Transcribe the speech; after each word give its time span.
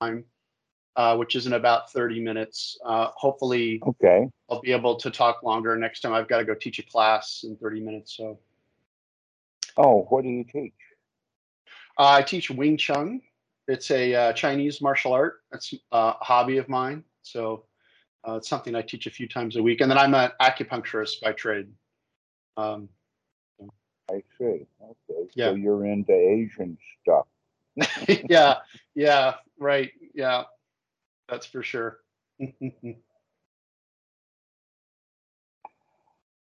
time, 0.00 0.24
uh, 0.96 1.16
which 1.16 1.36
is 1.36 1.46
in 1.46 1.54
about 1.54 1.92
30 1.92 2.20
minutes. 2.20 2.78
Uh, 2.84 3.08
hopefully, 3.14 3.80
Okay. 3.86 4.28
I'll 4.50 4.60
be 4.60 4.72
able 4.72 4.96
to 4.96 5.10
talk 5.10 5.42
longer 5.42 5.76
next 5.76 6.00
time. 6.00 6.12
I've 6.14 6.28
got 6.28 6.38
to 6.38 6.44
go 6.44 6.54
teach 6.54 6.78
a 6.78 6.82
class 6.82 7.44
in 7.46 7.56
30 7.56 7.80
minutes. 7.80 8.16
So 8.16 8.38
Oh, 9.76 10.06
what 10.08 10.22
do 10.22 10.28
you 10.28 10.44
teach? 10.44 10.72
uh, 11.98 12.08
I 12.08 12.22
teach 12.22 12.50
Wing 12.50 12.76
Chun. 12.76 13.20
It's 13.68 13.90
a 13.90 14.14
uh, 14.14 14.32
Chinese 14.32 14.80
martial 14.80 15.12
art. 15.12 15.42
It's 15.52 15.74
uh, 15.92 16.14
a 16.20 16.24
hobby 16.24 16.56
of 16.56 16.68
mine. 16.68 17.04
So 17.22 17.64
uh, 18.26 18.36
it's 18.36 18.48
something 18.48 18.74
I 18.74 18.82
teach 18.82 19.06
a 19.06 19.10
few 19.10 19.28
times 19.28 19.56
a 19.56 19.62
week. 19.62 19.82
And 19.82 19.90
then 19.90 19.98
I'm 19.98 20.14
an 20.14 20.30
acupuncturist 20.40 21.20
by 21.20 21.32
trade. 21.32 21.68
Um, 22.56 22.88
I 24.10 24.22
see. 24.38 24.66
Okay. 24.82 25.28
Yeah. 25.34 25.50
So 25.50 25.54
you're 25.54 25.84
into 25.84 26.12
Asian 26.12 26.78
stuff. 27.02 27.26
yeah, 28.28 28.56
yeah, 28.94 29.34
right. 29.58 29.90
Yeah, 30.14 30.44
that's 31.28 31.46
for 31.46 31.62
sure. 31.62 32.00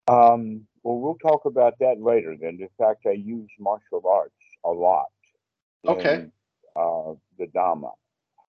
Um, 0.07 0.65
well, 0.83 0.99
we'll 0.99 1.17
talk 1.17 1.45
about 1.45 1.79
that 1.79 2.01
later. 2.01 2.35
Then, 2.39 2.59
in 2.61 2.69
fact, 2.77 3.05
I 3.05 3.11
use 3.11 3.49
martial 3.59 4.01
arts 4.09 4.31
a 4.63 4.69
lot. 4.69 5.07
Okay. 5.85 6.13
in, 6.15 6.31
uh, 6.75 7.13
the 7.37 7.47
Dharma. 7.53 7.91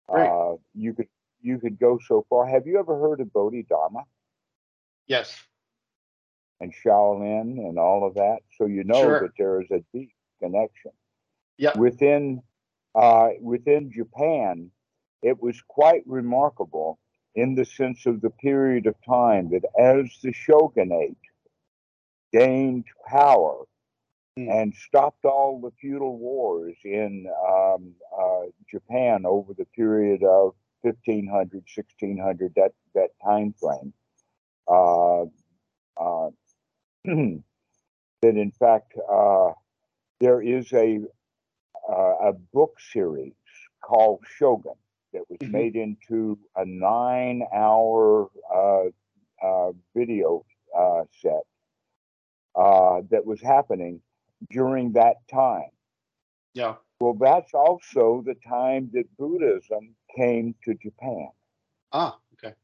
Great. 0.09 0.29
Uh, 0.29 0.57
you 0.75 0.95
could 0.95 1.09
you 1.41 1.59
could 1.59 1.79
go 1.79 1.99
so 2.07 2.25
far. 2.29 2.47
Have 2.47 2.67
you 2.67 2.79
ever 2.79 2.99
heard 2.99 3.21
of 3.21 3.33
Bodhidharma 3.33 4.05
yes. 5.07 5.37
and 6.61 6.73
Shaolin 6.85 7.59
and 7.59 7.79
all 7.79 8.07
of 8.07 8.15
that? 8.15 8.39
So 8.57 8.67
you 8.67 8.85
know 8.85 9.03
Sure. 9.03 9.21
that 9.21 9.33
there 9.39 9.61
is 9.61 9.71
a 9.71 9.85
deep 9.93 10.13
connection. 10.41 10.93
Yep. 11.59 11.77
Within 11.77 12.43
uh, 12.95 13.31
within 13.41 13.91
Japan, 13.93 14.71
it 15.23 15.41
was 15.43 15.61
quite 15.69 16.03
remarkable 16.07 16.99
in 17.35 17.55
the 17.55 17.65
sense 17.65 18.07
of 18.07 18.21
the 18.21 18.31
period 18.31 18.87
of 18.87 18.95
time 19.07 19.51
that 19.51 19.65
as 19.79 20.07
the 20.23 20.33
shogunate 20.33 21.17
gained 22.33 22.85
power 23.07 23.65
Hmm. 24.39 24.49
and 24.51 24.75
stopped 24.75 25.25
all 25.25 25.61
the 25.61 25.73
feudal 25.81 26.17
wars 26.17 26.77
in 26.85 27.27
um, 27.49 27.93
uh, 28.17 28.43
Japan 28.71 29.25
over 29.27 29.53
the 29.53 29.65
period 29.65 30.23
of 30.23 30.55
1500, 30.83 31.65
1600, 31.75 32.53
that, 32.55 32.73
that 32.95 33.11
time 33.25 33.53
frame, 33.61 33.93
uh, 34.69 35.23
uh, 35.97 36.31
that 37.05 37.43
in 38.23 38.53
fact 38.53 38.93
uh, 39.11 39.51
there 40.21 40.41
is 40.41 40.73
a, 40.73 41.01
uh, 41.89 42.29
a 42.31 42.33
book 42.53 42.79
series 42.81 43.35
called 43.83 44.21
Shogun 44.27 44.77
that 45.13 45.23
was 45.29 45.41
Mhm. 45.41 45.53
made 45.53 45.77
into 45.77 46.39
a 46.57 46.65
nine 46.65 47.43
hour 47.55 48.29
uh, 48.55 48.85
uh, 49.43 49.73
video 49.95 50.45
uh, 50.77 51.05
set 51.11 51.45
uh, 52.55 53.03
that 53.11 53.25
was 53.25 53.41
happening 53.41 54.01
during 54.51 54.93
that 54.93 55.17
time. 55.31 55.71
Yeah. 56.55 56.77
Well, 57.01 57.15
that's 57.15 57.55
also 57.55 58.23
the 58.25 58.35
time 58.35 58.91
that 58.93 59.17
Buddhism 59.17 59.97
came 60.17 60.55
to 60.65 60.75
Japan. 60.75 61.31
Ah. 61.93 62.19
Okay. 62.35 62.55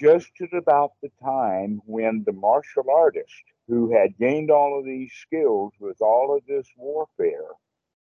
Just 0.00 0.40
at 0.40 0.52
about 0.52 0.92
the 1.02 1.10
time 1.22 1.80
when 1.86 2.22
the 2.24 2.32
martial 2.32 2.90
artist 2.90 3.44
who 3.66 3.90
had 3.92 4.16
gained 4.18 4.50
all 4.50 4.78
of 4.78 4.84
these 4.84 5.12
skills 5.12 5.72
with 5.78 6.00
all 6.00 6.34
of 6.36 6.44
this 6.46 6.68
warfare 6.76 7.50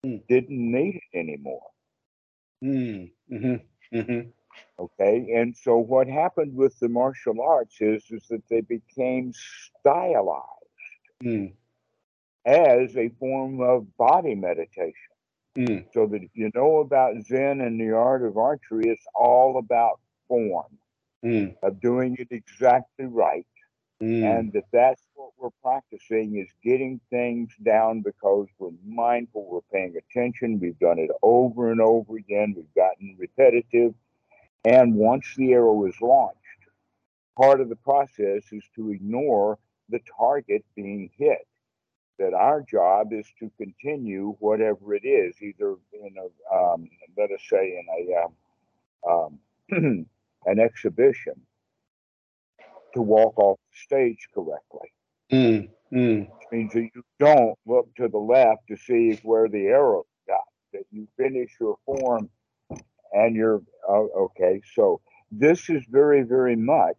Hmm. 0.04 0.16
didn't 0.28 0.72
need 0.72 0.96
it 1.12 1.18
anymore. 1.18 1.68
Mm. 2.64 3.10
Mm-hmm. 3.32 3.96
Mm-hmm. 3.98 4.28
Okay. 4.78 5.32
And 5.34 5.56
so 5.56 5.78
what 5.78 6.08
happened 6.08 6.54
with 6.54 6.78
the 6.80 6.88
martial 6.88 7.41
arts 7.42 7.77
is, 7.80 8.04
is 8.10 8.26
that 8.28 8.42
they 8.50 8.60
became 8.60 9.32
stylized 9.32 10.44
Mm. 11.24 11.53
as 12.47 12.97
a 12.97 13.08
form 13.20 13.60
of 13.60 13.97
body 13.97 14.34
meditation. 14.34 14.94
Mm. 15.56 15.92
So 15.92 16.06
that 16.06 16.22
if 16.22 16.31
you 16.34 16.50
know 16.54 16.78
about 16.78 17.22
Zen 17.25 17.60
and 17.60 17.81
the 17.81 17.92
art 17.92 18.22
of 18.25 18.37
archery, 18.37 18.84
it's 18.88 19.06
all 19.14 19.58
about 19.58 20.00
form, 20.28 20.78
Mm. 21.25 21.56
of 21.62 21.81
doing 21.81 22.16
it 22.19 22.28
exactly 22.31 23.06
right. 23.06 23.47
Mm. 24.03 24.38
And 24.38 24.53
that 24.53 24.64
that's 24.72 25.03
what 25.14 25.32
we're 25.38 25.50
practicing 25.62 26.36
is 26.36 26.48
getting 26.62 27.00
things 27.10 27.50
down 27.64 28.03
because 28.03 28.47
we're 28.59 28.70
mindful, 28.86 29.48
we're 29.50 29.60
paying 29.72 29.97
attention. 29.97 30.60
We've 30.60 30.78
done 30.78 30.98
it 31.00 31.10
over 31.22 31.72
and 31.72 31.81
over 31.81 32.16
again. 32.16 32.54
We've 32.56 32.75
gotten 32.76 33.16
repetitive. 33.19 33.94
And 34.64 34.94
once 34.94 35.34
the 35.37 35.53
arrow 35.53 35.84
is 35.87 36.00
launched, 36.00 36.37
part 37.37 37.60
of 37.60 37.69
the 37.69 37.76
process 37.76 38.44
is 38.53 38.64
to 38.76 38.91
ignore 38.91 39.58
the 39.88 40.00
target 40.16 40.64
being 40.76 41.10
hit. 41.16 41.47
That 42.19 42.34
our 42.34 42.62
job 42.62 43.12
is 43.12 43.26
to 43.38 43.50
continue 43.58 44.37
whatever 44.41 44.94
it 44.94 45.04
is, 45.06 45.41
either 45.41 45.76
in 45.92 46.14
a, 46.19 46.54
um, 46.54 46.88
let 47.16 47.31
us 47.31 47.41
say, 47.48 47.78
in 47.78 47.87
a 47.97 49.08
um, 49.08 49.38
um, 49.70 50.06
an 50.47 50.58
exhibition, 50.58 51.41
to 52.94 53.03
walk 53.03 53.38
off 53.38 53.58
stage 53.84 54.28
correctly 54.34 54.91
Mm. 55.33 55.69
Mm. 55.93 56.21
which 56.21 56.47
means 56.53 56.72
that 56.72 56.89
you 56.94 57.03
don't 57.19 57.59
look 57.66 57.94
to 57.97 58.09
the 58.09 58.19
left 58.19 58.66
to 58.69 58.77
see 58.77 59.19
where 59.22 59.49
the 59.49 59.66
arrow 59.66 60.06
got. 60.27 60.44
That 60.72 60.84
you 60.91 61.06
finish 61.16 61.50
your 61.61 61.77
form, 61.84 62.31
and 63.12 63.37
you're 63.37 63.62
oh, 63.88 64.11
okay. 64.17 64.61
So 64.75 65.00
this 65.31 65.69
is 65.69 65.83
very, 65.91 66.22
very 66.22 66.56
much 66.56 66.97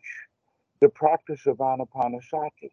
the 0.79 0.89
practice 0.89 1.45
of 1.45 1.57
anapanasati. 1.57 2.72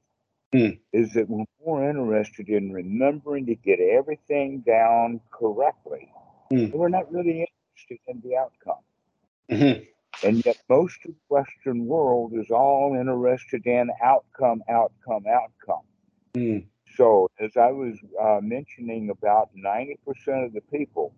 Hmm. 0.52 0.68
Is 0.92 1.12
that 1.14 1.28
we're 1.28 1.44
more 1.64 1.88
interested 1.88 2.48
in 2.48 2.72
remembering 2.72 3.46
to 3.46 3.54
get 3.54 3.80
everything 3.80 4.60
down 4.60 5.20
correctly. 5.30 6.10
Hmm. 6.50 6.70
We're 6.70 6.88
not 6.88 7.10
really 7.12 7.46
interested 7.46 7.98
in 8.06 8.22
the 8.22 8.36
outcome. 8.36 8.82
Mm-hmm. 9.50 9.82
And 10.24 10.44
yet, 10.44 10.56
most 10.68 10.98
of 11.04 11.12
the 11.12 11.20
Western 11.28 11.86
world 11.86 12.32
is 12.34 12.50
all 12.50 12.96
interested 12.98 13.66
in 13.66 13.90
outcome, 14.02 14.62
outcome, 14.68 15.24
outcome. 15.28 15.84
Mm. 16.34 16.66
So, 16.96 17.28
as 17.38 17.56
I 17.56 17.70
was 17.70 17.96
uh, 18.20 18.40
mentioning, 18.42 19.10
about 19.10 19.50
90% 19.56 19.98
of 20.46 20.52
the 20.52 20.62
people 20.72 21.14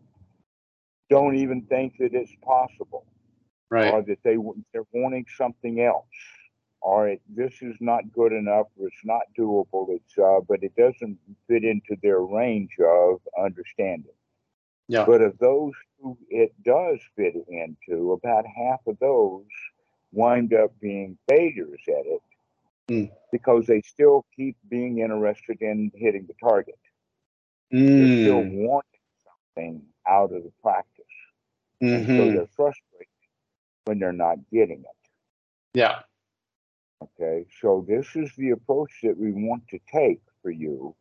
don't 1.09 1.37
even 1.37 1.63
think 1.63 1.97
that 1.99 2.15
it's 2.15 2.35
possible, 2.43 3.07
Right. 3.71 3.93
or 3.93 4.03
that 4.03 4.19
they 4.25 4.37
they're 4.73 4.87
wanting 4.93 5.27
something 5.37 5.81
else, 5.81 6.07
or 6.81 7.09
it, 7.09 7.23
this 7.29 7.61
is 7.61 7.77
not 7.81 8.11
good 8.13 8.33
enough, 8.33 8.67
or 8.79 8.89
it's 8.89 9.05
not 9.05 9.23
doable. 9.39 9.89
It's 9.91 10.19
uh, 10.19 10.41
but 10.49 10.63
it 10.63 10.75
doesn't 10.77 11.19
fit 11.47 11.65
into 11.65 11.97
their 12.03 12.21
range 12.21 12.77
of 12.81 13.21
understanding. 13.39 14.13
Yeah. 14.89 15.05
But 15.05 15.21
of 15.21 15.39
those 15.39 15.75
who 16.01 16.17
it 16.31 16.55
does 16.63 17.01
fit 17.15 17.35
into, 17.49 18.13
about 18.13 18.45
half 18.47 18.81
of 18.87 18.99
those 18.99 19.45
wind 20.13 20.55
up 20.55 20.73
being 20.81 21.19
failures 21.29 21.83
at 21.89 22.07
it 22.07 22.23
Mm. 22.89 23.11
because 23.31 23.67
they 23.67 23.83
still 23.83 24.25
keep 24.35 24.57
being 24.71 24.99
interested 25.01 25.61
in 25.61 25.93
hitting 25.95 26.27
the 26.27 26.35
target. 26.35 26.79
They're 27.71 28.21
still 28.21 28.43
Mm. 28.43 28.67
wanting 28.67 29.01
something 29.25 29.87
out 30.07 30.33
of 30.33 30.43
the 30.45 30.53
practice. 30.63 31.05
And 31.81 32.07
so 32.07 32.11
Mm-hmm. 32.13 32.35
they're 32.35 32.47
frustrated 32.47 33.09
when 33.85 33.99
they're 33.99 34.13
not 34.13 34.39
getting 34.51 34.81
it. 34.81 35.11
Yeah. 35.75 36.03
Okay. 37.03 37.47
So 37.61 37.85
this 37.87 38.17
is 38.17 38.35
the 38.37 38.51
approach 38.51 39.01
that 39.03 39.17
we 39.19 39.33
want 39.33 39.69
to 39.69 39.79
take 39.93 40.23
for 40.43 40.51
you 40.51 40.97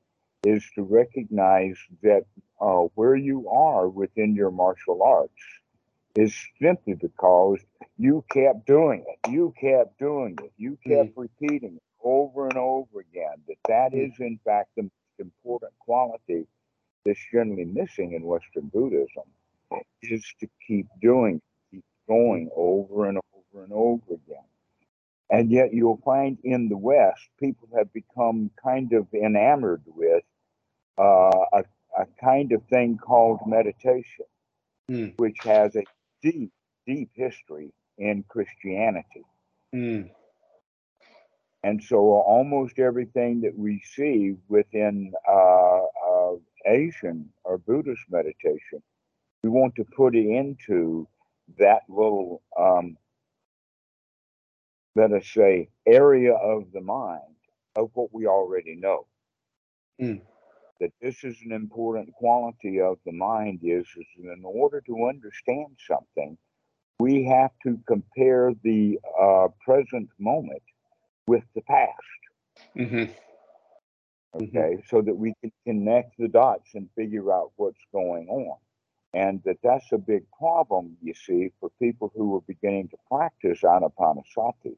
is 0.47 0.63
to 0.75 0.84
recognize 0.84 1.78
that 2.03 2.24
uh, 2.62 2.88
where 2.96 3.16
you 3.16 3.50
are 3.50 3.90
within 3.90 4.35
your 4.35 4.52
martial 4.52 5.03
arts 5.03 5.44
is 6.16 6.35
simply 6.62 6.96
because 6.96 7.59
you 7.97 8.23
kept 8.32 8.67
doing 8.67 9.05
it. 9.08 9.32
You 9.32 9.53
kept 9.59 9.99
doing 9.99 10.38
it. 10.44 10.53
You 10.58 10.78
kept 10.88 11.11
repeating 11.17 11.78
it 11.78 11.84
over 12.03 12.47
and 12.47 12.58
over 12.58 13.02
again. 13.02 13.38
That 13.47 13.58
that 13.67 13.94
Mm. 13.94 14.14
is 14.14 14.20
in 14.20 14.40
fact 14.46 14.70
the 14.78 14.84
most 14.84 15.20
important 15.20 15.73
quality 15.79 16.47
that's 17.05 17.20
generally 17.32 17.66
missing 17.66 18.14
in 18.14 18.23
Western 18.23 18.67
Buddhism 18.70 19.26
is 20.03 20.26
to 20.41 20.47
keep 20.67 20.88
doing, 21.02 21.41
keep 21.72 21.85
going 22.08 22.49
over 22.55 23.08
and 23.09 23.20
over 23.35 23.64
and 23.66 23.73
over 23.73 24.14
again. 24.16 24.46
And 25.32 25.52
yet 25.52 25.73
you'll 25.73 26.02
find 26.05 26.40
in 26.46 26.70
the 26.70 26.78
West, 26.78 27.29
people 27.40 27.70
have 27.78 27.94
become 27.94 28.52
kind 28.64 28.94
of 28.94 29.08
enamored 29.14 29.84
with 29.88 30.23
uh, 30.97 31.46
a, 31.53 31.64
a 31.97 32.05
kind 32.22 32.52
of 32.52 32.64
thing 32.70 32.97
called 32.97 33.40
meditation, 33.46 34.26
Mm. 34.90 35.16
which 35.17 35.38
has 35.44 35.76
a 35.76 35.84
deep, 36.22 36.49
deep 36.85 37.09
history 37.14 37.73
in 37.97 38.23
Christianity. 38.29 39.26
Mm. 39.76 40.09
And 41.64 41.84
so 41.84 41.97
almost 41.97 42.79
everything 42.79 43.41
that 43.41 43.58
we 43.58 43.82
see 43.84 44.35
within 44.47 45.11
uh, 45.29 45.82
uh, 46.09 46.35
Asian 46.66 47.29
or 47.44 47.58
Buddhist 47.58 48.03
meditation, 48.09 48.82
we 49.44 49.49
want 49.49 49.76
to 49.76 49.84
put 49.84 50.16
it 50.16 50.26
into 50.26 51.05
that 51.59 51.82
little, 51.90 52.41
um, 52.58 52.97
let 54.96 55.11
us 55.11 55.28
say, 55.28 55.67
area 55.85 56.34
of 56.34 56.72
the 56.72 56.82
mind 56.82 57.35
of 57.76 57.91
what 57.94 58.14
we 58.14 58.26
already 58.26 58.76
know. 58.76 59.05
Mm. 60.02 60.22
That 60.79 60.91
this 61.02 61.24
is 61.24 61.38
an 61.44 61.52
important 61.52 62.14
quality 62.14 62.79
of 62.82 63.00
the 63.06 63.12
mind 63.12 63.59
is, 63.64 63.88
is 63.97 64.08
in 64.18 64.44
order 64.44 64.82
to 64.82 65.08
understand 65.08 65.78
something, 65.88 66.38
we 67.00 67.26
have 67.26 67.52
to 67.64 67.79
compare 67.88 68.53
the 68.64 69.00
uh, 69.20 69.47
present 69.66 70.09
moment 70.20 70.64
with 71.26 71.44
the 71.56 71.62
past. 71.62 71.91
Mm-hmm. 72.78 73.12
Okay, 74.35 74.84
so 74.88 75.02
that 75.02 75.16
we 75.16 75.34
can 75.41 75.52
connect 75.66 76.18
the 76.20 76.28
dots 76.28 76.70
and 76.76 76.90
figure 76.96 77.32
out 77.34 77.52
what's 77.56 77.84
going 77.91 78.28
on. 78.28 78.58
And 79.14 79.41
that 79.46 79.58
that's 79.64 79.91
a 79.91 79.97
big 79.97 80.23
problem, 80.38 80.97
you 81.02 81.14
see, 81.16 81.52
for 81.59 81.72
people 81.82 82.12
who 82.16 82.35
are 82.35 82.41
beginning 82.41 82.90
to 82.90 82.97
practice 83.09 83.62
anapanasati, 83.62 84.76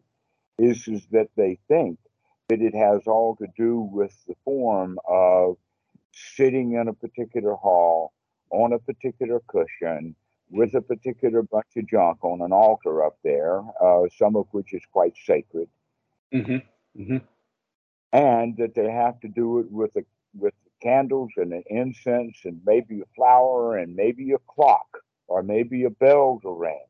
is, 0.57 0.87
is 0.87 1.05
that 1.11 1.29
they 1.35 1.57
think 1.67 1.99
that 2.47 2.61
it 2.61 2.75
has 2.75 3.01
all 3.05 3.35
to 3.37 3.47
do 3.57 3.79
with 3.79 4.15
the 4.27 4.35
form 4.45 4.97
of 5.07 5.57
sitting 6.11 6.73
in 6.73 6.87
a 6.87 6.93
particular 6.93 7.55
hall 7.55 8.13
on 8.51 8.73
a 8.73 8.79
particular 8.79 9.41
cushion 9.47 10.15
with 10.49 10.73
a 10.75 10.81
particular 10.81 11.41
bunch 11.43 11.75
of 11.77 11.87
junk 11.87 12.23
on 12.23 12.41
an 12.41 12.51
altar 12.51 13.03
up 13.03 13.17
there, 13.23 13.61
uh, 13.81 14.07
some 14.17 14.35
of 14.35 14.47
which 14.51 14.73
is 14.73 14.83
quite 14.91 15.15
sacred, 15.25 15.69
Mm-hmm. 16.33 16.57
Mm-hmm. 17.01 17.17
and 18.11 18.57
that 18.57 18.73
they 18.75 18.89
have 18.91 19.19
to 19.21 19.27
do 19.27 19.59
it 19.59 19.71
with 19.71 19.95
a 19.95 20.03
with 20.33 20.53
candles 20.81 21.31
and 21.37 21.53
an 21.53 21.63
incense 21.67 22.37
and 22.45 22.61
maybe 22.65 23.01
a 23.01 23.05
flower 23.15 23.77
and 23.77 23.95
maybe 23.95 24.31
a 24.31 24.37
clock 24.47 24.87
or 25.27 25.41
maybe 25.43 25.83
a 25.83 25.89
bell 25.89 26.39
to 26.41 26.49
ring, 26.51 26.85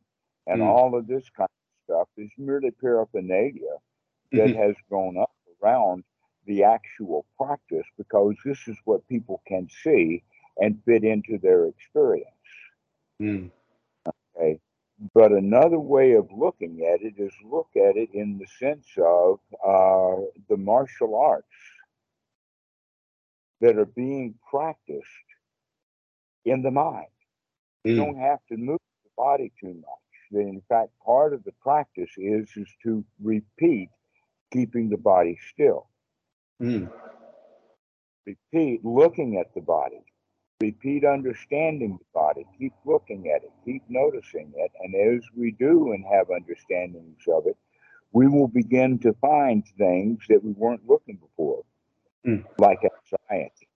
and 0.47 0.61
Mm. 0.61 0.61
all 0.61 0.95
of 0.97 1.07
this 1.07 1.29
kind 1.29 1.49
of 1.49 1.93
stuff 1.93 2.09
is 2.17 2.31
merely 2.37 2.71
paraphernalia 2.71 3.75
that 4.33 4.51
Mhm. 4.51 4.55
has 4.55 4.75
grown 4.89 5.17
up 5.17 5.31
around 5.63 6.03
the 6.49 6.65
actual 6.65 7.25
practice 7.37 7.87
because 7.97 8.35
this 8.45 8.67
is 8.67 8.77
what 8.85 9.07
people 9.09 9.41
can 9.47 9.69
see 9.85 10.23
and 10.59 10.83
fit 10.85 11.05
into 11.05 11.39
their 11.39 11.67
experience. 11.67 12.27
Mm. 13.21 13.51
Okay. 14.37 14.59
But 15.13 15.31
another 15.31 15.79
way 15.79 16.13
of 16.13 16.29
looking 16.31 16.85
at 16.85 17.01
it 17.01 17.15
is 17.19 17.33
look 17.43 17.69
at 17.75 17.97
it 17.97 18.09
in 18.13 18.39
the 18.39 18.47
sense 18.59 18.87
of 18.97 19.39
uh, 19.65 20.21
the 20.49 20.57
martial 20.57 21.15
arts 21.15 21.47
that 23.61 23.77
are 23.77 23.85
being 23.85 24.35
practiced 24.49 25.07
in 26.45 26.61
the 26.63 26.71
mind. 26.71 27.07
You 27.85 27.93
Mm. 27.93 28.05
don't 28.05 28.17
have 28.17 28.39
to 28.49 28.57
move 28.57 28.79
the 29.05 29.11
body 29.17 29.51
too 29.59 29.75
much. 29.75 30.41
In 30.45 30.61
fact, 30.69 30.91
part 31.05 31.33
of 31.33 31.43
the 31.43 31.53
practice 31.61 32.11
is 32.17 32.49
is 32.57 32.69
to 32.83 33.05
repeat 33.21 33.89
keeping 34.51 34.89
the 34.89 34.97
body 34.97 35.37
still. 35.53 35.87
Mm. 36.61 36.91
Repeat 38.25 38.83
looking 38.85 39.37
at 39.37 39.53
the 39.55 39.61
body. 39.61 40.01
Repeat 40.61 41.05
understanding 41.05 41.97
the 41.97 42.05
body. 42.13 42.45
Keep 42.57 42.73
looking 42.85 43.31
at 43.33 43.43
it. 43.43 43.51
Keep 43.65 43.83
noticing 43.87 44.51
it. 44.55 44.71
And 44.81 45.17
as 45.17 45.23
we 45.35 45.51
do 45.51 45.93
and 45.93 46.03
have 46.05 46.29
understandings 46.29 47.23
of 47.27 47.47
it, 47.47 47.57
we 48.11 48.27
will 48.27 48.47
begin 48.47 48.99
to 48.99 49.13
find 49.21 49.63
things 49.77 50.19
that 50.27 50.43
we 50.43 50.51
weren't 50.51 50.87
looking 50.87 51.15
before, 51.17 51.63
Mm. 52.25 52.45
like 52.57 52.79
anxiety. 52.83 53.67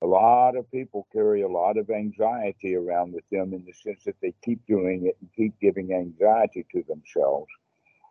A 0.00 0.06
lot 0.06 0.56
of 0.56 0.70
people 0.70 1.06
carry 1.12 1.42
a 1.42 1.48
lot 1.48 1.76
of 1.76 1.90
anxiety 1.90 2.74
around 2.74 3.12
with 3.12 3.28
them 3.30 3.52
in 3.52 3.64
the 3.64 3.72
sense 3.72 4.04
that 4.04 4.20
they 4.20 4.32
keep 4.42 4.64
doing 4.66 5.06
it 5.06 5.16
and 5.20 5.32
keep 5.34 5.58
giving 5.60 5.92
anxiety 5.92 6.64
to 6.72 6.82
themselves. 6.84 7.50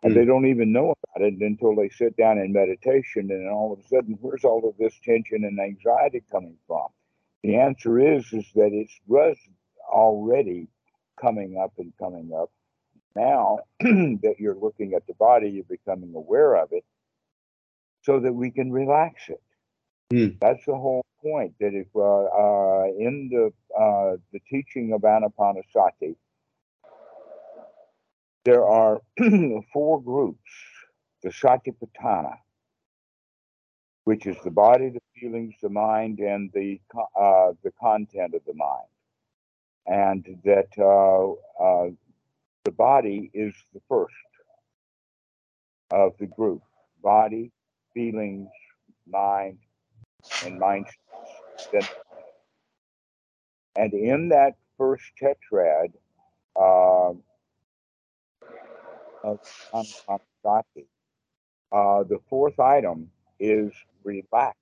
And 0.04 0.14
they 0.14 0.26
don't 0.26 0.46
even 0.46 0.70
know 0.70 0.92
about 0.92 1.26
it 1.26 1.34
until 1.40 1.74
they 1.74 1.88
sit 1.88 2.14
down 2.18 2.36
in 2.36 2.52
meditation, 2.52 3.30
and 3.30 3.48
all 3.48 3.72
of 3.72 3.78
a 3.78 3.88
sudden, 3.88 4.18
where's 4.20 4.44
all 4.44 4.68
of 4.68 4.76
this 4.76 4.94
tension 5.02 5.44
and 5.44 5.58
anxiety 5.58 6.22
coming 6.30 6.58
from? 6.66 6.88
The 7.42 7.56
answer 7.56 7.98
is 7.98 8.30
is 8.32 8.44
that 8.54 8.72
it 8.72 8.90
was 9.06 9.38
already 9.90 10.68
coming 11.18 11.56
up 11.62 11.72
and 11.78 11.92
coming 11.98 12.32
up. 12.38 12.50
Now 13.16 13.60
that 13.80 14.34
you're 14.38 14.56
looking 14.56 14.92
at 14.92 15.06
the 15.06 15.14
body, 15.14 15.48
you're 15.48 15.64
becoming 15.64 16.14
aware 16.14 16.56
of 16.56 16.68
it, 16.72 16.84
so 18.02 18.20
that 18.20 18.32
we 18.32 18.50
can 18.50 18.70
relax 18.70 19.28
it. 19.28 19.42
Mm. 20.12 20.38
That's 20.38 20.64
the 20.66 20.74
whole 20.74 21.06
point. 21.22 21.54
That 21.60 21.72
if 21.72 21.88
uh, 21.96 22.00
uh, 22.00 22.84
in 22.98 23.30
the 23.30 23.52
uh, 23.74 24.16
the 24.32 24.40
teaching 24.50 24.92
of 24.92 25.00
Anapanasati, 25.00 26.16
there 28.44 28.66
are 28.66 29.00
four 29.72 30.02
groups: 30.02 30.38
the 31.22 31.30
Satipatthana, 31.30 32.36
which 34.04 34.26
is 34.26 34.36
the 34.44 34.50
body, 34.50 34.90
the 34.90 35.00
feelings, 35.20 35.54
the 35.62 35.70
mind, 35.70 36.20
and 36.20 36.50
the 36.54 36.80
uh, 37.20 37.52
the 37.64 37.72
content 37.80 38.34
of 38.34 38.42
the 38.46 38.54
mind, 38.54 38.88
and 39.86 40.38
that 40.44 40.68
uh, 40.78 41.64
uh, 41.64 41.90
the 42.64 42.72
body 42.72 43.30
is 43.34 43.54
the 43.74 43.80
first 43.88 44.14
of 45.92 46.14
the 46.18 46.26
group: 46.26 46.62
body, 47.02 47.52
feelings, 47.94 48.48
mind, 49.08 49.58
and 50.44 50.58
mind. 50.58 50.86
And 53.76 53.92
in 53.94 54.28
that 54.30 54.54
first 54.78 55.04
tetrad 55.20 55.92
uh, 56.60 57.14
of 59.24 59.40
Anapanasati, 59.72 60.86
uh, 61.72 62.04
the 62.04 62.20
fourth 62.28 62.60
item 62.60 63.10
is 63.40 63.72
relax 64.04 64.56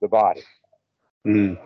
the 0.00 0.08
body. 0.08 0.42
Mm. 1.26 1.58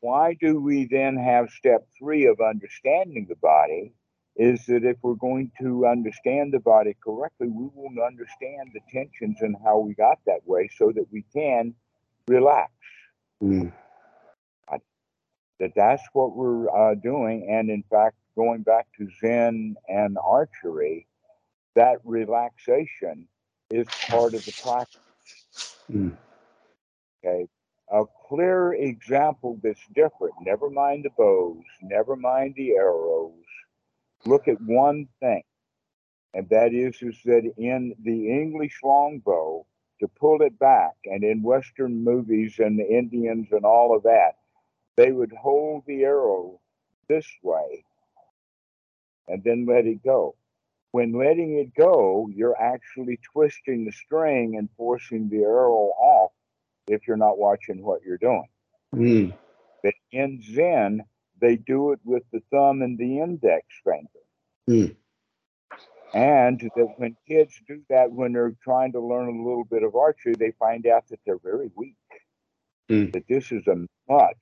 why 0.00 0.34
do 0.40 0.58
we 0.58 0.86
then 0.90 1.16
have 1.16 1.50
step 1.50 1.86
three 1.98 2.26
of 2.26 2.40
understanding 2.40 3.26
the 3.28 3.36
body? 3.36 3.92
Is 4.36 4.64
that 4.66 4.84
if 4.84 4.96
we're 5.02 5.14
going 5.14 5.50
to 5.60 5.86
understand 5.86 6.52
the 6.52 6.60
body 6.60 6.96
correctly, 7.04 7.48
we 7.48 7.68
will 7.74 8.02
understand 8.02 8.70
the 8.72 8.80
tensions 8.90 9.38
and 9.40 9.56
how 9.64 9.78
we 9.80 9.94
got 9.94 10.18
that 10.26 10.46
way 10.46 10.70
so 10.78 10.92
that 10.94 11.06
we 11.10 11.24
can 11.34 11.74
relax. 12.28 12.72
Mm. 13.42 13.72
That 15.58 15.72
that's 15.74 16.04
what 16.12 16.36
we're 16.36 16.70
uh, 16.70 16.94
doing. 16.94 17.48
And 17.50 17.68
in 17.68 17.82
fact, 17.90 18.14
going 18.36 18.62
back 18.62 18.86
to 18.98 19.08
Zen 19.20 19.74
and 19.88 20.16
archery, 20.24 21.07
that 21.78 21.98
relaxation 22.04 23.28
is 23.70 23.86
part 24.08 24.34
of 24.34 24.44
the 24.44 24.52
practice. 24.60 25.76
Mm. 25.88 26.16
Okay. 27.24 27.46
A 27.92 28.02
clear 28.28 28.72
example 28.72 29.60
that's 29.62 29.86
different. 29.94 30.34
Never 30.40 30.70
mind 30.70 31.04
the 31.04 31.10
bows, 31.16 31.62
never 31.80 32.16
mind 32.16 32.54
the 32.56 32.72
arrows. 32.72 33.32
Look 34.26 34.48
at 34.48 34.60
one 34.60 35.06
thing, 35.20 35.44
and 36.34 36.48
that 36.50 36.74
is, 36.74 37.00
is 37.00 37.16
that 37.24 37.50
in 37.56 37.94
the 38.02 38.28
English 38.28 38.80
longbow, 38.82 39.64
to 40.00 40.08
pull 40.08 40.42
it 40.42 40.58
back, 40.58 40.94
and 41.04 41.22
in 41.22 41.42
Western 41.42 42.02
movies 42.02 42.56
and 42.58 42.76
the 42.76 42.88
Indians 42.88 43.48
and 43.52 43.64
all 43.64 43.96
of 43.96 44.02
that, 44.02 44.32
they 44.96 45.12
would 45.12 45.32
hold 45.32 45.84
the 45.86 46.02
arrow 46.02 46.60
this 47.08 47.26
way 47.42 47.84
and 49.28 49.42
then 49.44 49.64
let 49.66 49.86
it 49.86 50.02
go. 50.02 50.34
When 50.92 51.12
letting 51.12 51.58
it 51.58 51.74
go, 51.74 52.28
you're 52.32 52.60
actually 52.60 53.18
twisting 53.32 53.84
the 53.84 53.92
string 53.92 54.56
and 54.56 54.68
forcing 54.76 55.28
the 55.28 55.42
arrow 55.42 55.92
off 55.98 56.32
if 56.86 57.06
you're 57.06 57.16
not 57.18 57.38
watching 57.38 57.82
what 57.82 58.00
you're 58.02 58.18
doing. 58.18 58.48
Mm. 58.94 59.34
But 59.82 59.94
in 60.12 60.42
Zen, 60.42 61.04
they 61.40 61.56
do 61.56 61.92
it 61.92 62.00
with 62.04 62.22
the 62.32 62.40
thumb 62.50 62.82
and 62.82 62.98
the 62.98 63.20
index 63.20 63.66
finger. 63.84 64.08
Mm. 64.68 64.96
And 66.14 66.70
that 66.74 66.94
when 66.96 67.16
kids 67.26 67.60
do 67.68 67.82
that, 67.90 68.10
when 68.10 68.32
they're 68.32 68.56
trying 68.64 68.92
to 68.92 69.00
learn 69.00 69.28
a 69.28 69.42
little 69.42 69.64
bit 69.64 69.82
of 69.82 69.94
archery, 69.94 70.34
they 70.38 70.52
find 70.58 70.86
out 70.86 71.06
that 71.08 71.20
they're 71.26 71.38
very 71.38 71.70
weak. 71.74 71.96
Mm. 72.90 73.12
That 73.12 73.28
this 73.28 73.52
is 73.52 73.66
a 73.66 73.86
much, 74.08 74.36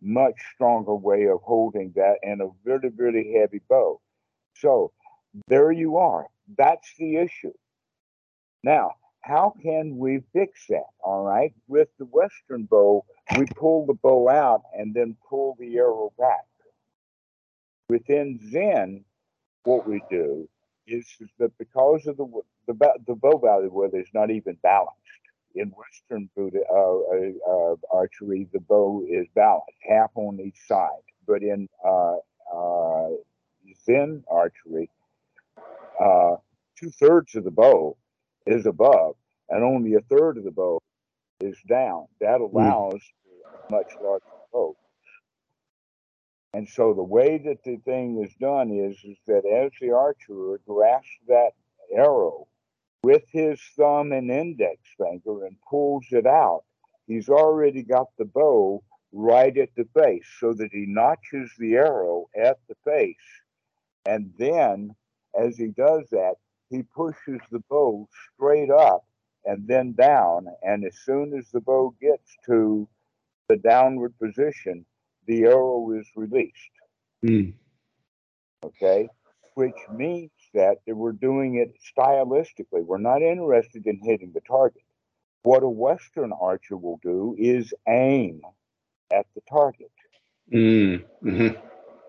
much 0.00 0.36
stronger 0.54 0.94
way 0.94 1.26
of 1.26 1.40
holding 1.42 1.92
that 1.96 2.18
and 2.22 2.40
a 2.40 2.50
really, 2.64 2.90
really 2.96 3.34
heavy 3.36 3.60
bow. 3.68 4.00
So 4.54 4.92
there 5.48 5.72
you 5.72 5.96
are. 5.96 6.26
That's 6.56 6.88
the 6.98 7.16
issue. 7.16 7.52
Now, 8.62 8.92
how 9.22 9.54
can 9.62 9.98
we 9.98 10.22
fix 10.32 10.66
that? 10.68 10.86
All 11.00 11.24
right. 11.24 11.52
With 11.68 11.88
the 11.98 12.06
Western 12.06 12.64
bow, 12.64 13.04
we 13.36 13.46
pull 13.46 13.86
the 13.86 13.94
bow 13.94 14.28
out 14.28 14.62
and 14.76 14.94
then 14.94 15.16
pull 15.28 15.56
the 15.58 15.76
arrow 15.76 16.12
back. 16.18 16.46
Within 17.88 18.40
Zen, 18.50 19.04
what 19.64 19.86
we 19.86 20.02
do 20.10 20.48
is, 20.86 21.06
that 21.38 21.56
because 21.58 22.06
of 22.06 22.16
the 22.16 22.26
the, 22.66 22.74
the 23.06 23.14
bow 23.14 23.38
value 23.38 23.68
where 23.68 23.88
there's 23.88 24.10
not 24.14 24.30
even 24.30 24.56
balanced. 24.62 24.96
In 25.56 25.70
Western 25.70 26.30
Buddha 26.36 26.60
uh, 26.72 26.76
uh, 26.76 27.72
uh, 27.72 27.76
archery, 27.92 28.46
the 28.52 28.60
bow 28.60 29.04
is 29.08 29.26
balanced, 29.34 29.76
half 29.88 30.10
on 30.14 30.38
each 30.38 30.58
side. 30.68 31.02
But 31.26 31.42
in 31.42 31.68
uh, 31.84 32.18
uh, 32.54 33.08
within 33.66 34.22
archery, 34.30 34.88
uh, 36.00 36.36
two 36.78 36.90
thirds 36.90 37.34
of 37.34 37.44
the 37.44 37.50
bow 37.50 37.96
is 38.46 38.66
above, 38.66 39.16
and 39.48 39.62
only 39.62 39.94
a 39.94 40.00
third 40.00 40.38
of 40.38 40.44
the 40.44 40.50
bow 40.50 40.78
is 41.40 41.56
down. 41.68 42.06
That 42.20 42.40
allows 42.40 42.94
mm. 42.94 43.70
much 43.70 43.92
larger 44.02 44.24
bow. 44.52 44.76
And 46.52 46.68
so 46.68 46.94
the 46.94 47.02
way 47.02 47.38
that 47.38 47.62
the 47.64 47.76
thing 47.84 48.22
is 48.24 48.34
done 48.40 48.72
is, 48.72 48.96
is 49.04 49.18
that 49.26 49.46
as 49.46 49.70
the 49.80 49.92
archer 49.92 50.60
grasps 50.66 51.08
that 51.28 51.52
arrow 51.94 52.48
with 53.02 53.22
his 53.30 53.60
thumb 53.76 54.12
and 54.12 54.30
index 54.30 54.80
finger 54.98 55.46
and 55.46 55.56
pulls 55.68 56.06
it 56.10 56.26
out, 56.26 56.64
he's 57.06 57.28
already 57.28 57.82
got 57.82 58.08
the 58.18 58.24
bow 58.24 58.82
right 59.12 59.56
at 59.56 59.70
the 59.76 59.86
face 59.94 60.26
so 60.38 60.52
that 60.54 60.70
he 60.72 60.86
notches 60.86 61.50
the 61.58 61.74
arrow 61.74 62.28
at 62.36 62.58
the 62.68 62.74
face. 62.84 63.16
And 64.06 64.32
then, 64.38 64.94
as 65.38 65.56
he 65.56 65.68
does 65.68 66.04
that, 66.10 66.34
he 66.68 66.82
pushes 66.82 67.40
the 67.50 67.60
bow 67.68 68.08
straight 68.34 68.70
up 68.70 69.04
and 69.44 69.66
then 69.66 69.92
down. 69.92 70.46
And 70.62 70.84
as 70.84 70.96
soon 71.04 71.34
as 71.36 71.50
the 71.50 71.60
bow 71.60 71.94
gets 72.00 72.36
to 72.46 72.88
the 73.48 73.56
downward 73.56 74.14
position, 74.18 74.84
the 75.26 75.44
arrow 75.44 75.92
is 75.92 76.06
released. 76.14 76.54
Mm. 77.24 77.54
Okay, 78.64 79.08
which 79.54 79.76
means 79.92 80.30
that 80.54 80.78
we're 80.86 81.12
doing 81.12 81.56
it 81.56 81.74
stylistically. 81.96 82.84
We're 82.84 82.98
not 82.98 83.22
interested 83.22 83.86
in 83.86 84.00
hitting 84.02 84.32
the 84.32 84.40
target. 84.40 84.82
What 85.42 85.62
a 85.62 85.68
Western 85.68 86.32
archer 86.32 86.76
will 86.76 87.00
do 87.02 87.34
is 87.38 87.72
aim 87.88 88.42
at 89.12 89.26
the 89.34 89.40
target. 89.48 89.90
Mm. 90.52 91.04
Mm-hmm. 91.24 91.56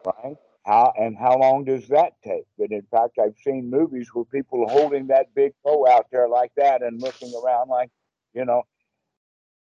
Right? 0.06 0.38
How 0.66 0.94
and 0.96 1.18
how 1.18 1.40
long 1.40 1.66
does 1.66 1.88
that 1.88 2.14
take? 2.24 2.46
But 2.58 2.72
in 2.72 2.84
fact, 2.92 3.18
I've 3.20 3.36
seen 3.44 3.70
movies 3.70 4.10
where 4.14 4.26
people 4.26 4.64
are 4.64 4.72
holding 4.72 5.08
that 5.08 5.34
big 5.34 5.54
bow 5.64 5.88
out 5.88 6.08
there 6.12 6.30
like 6.30 6.52
that 6.56 6.84
and 6.84 7.02
looking 7.02 7.34
around 7.44 7.70
like, 7.70 7.90
you 8.34 8.46
know, 8.46 8.64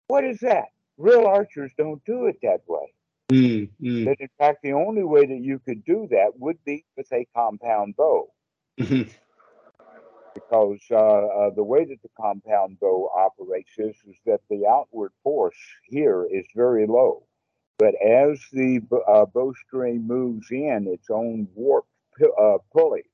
what 0.08 0.24
is 0.24 0.39
that? 0.39 0.65
Real 0.98 1.25
archers 1.27 1.72
don't 1.77 2.03
do 2.05 2.25
it 2.25 2.38
that 2.41 2.62
way. 2.67 2.93
Mm, 3.31 3.69
mm. 3.79 4.05
That 4.05 4.17
in 4.19 4.29
fact, 4.39 4.63
the 4.63 4.74
only 4.74 5.03
way 5.03 5.27
that 5.27 5.39
you 5.39 5.60
could 5.60 5.86
do 5.86 6.08
that 6.10 6.31
would 6.38 6.58
be 6.65 6.84
with 6.98 7.12
a 7.13 7.27
compound 7.36 7.96
bow. 7.96 8.31
Mm-hmm. 8.79 9.10
Because 10.34 10.79
uh, 10.89 10.96
uh, 10.96 11.50
the 11.51 11.63
way 11.63 11.86
that 11.86 12.01
the 12.01 12.10
compound 12.19 12.79
bow 12.79 13.10
operates 13.15 13.72
is, 13.77 13.96
is 14.08 14.15
that 14.25 14.41
the 14.50 14.65
outward 14.67 15.12
force 15.24 15.58
here 15.84 16.27
is 16.31 16.46
very 16.55 16.88
low. 16.88 17.24
But 17.80 17.96
as 17.96 18.40
the 18.52 18.82
uh, 19.08 19.26
bowstring 19.26 20.06
moves 20.06 20.52
in 20.52 20.88
its 20.88 21.10
own 21.10 21.48
warp 21.56 21.86
uh, 22.22 22.58
pulleys, 22.72 23.06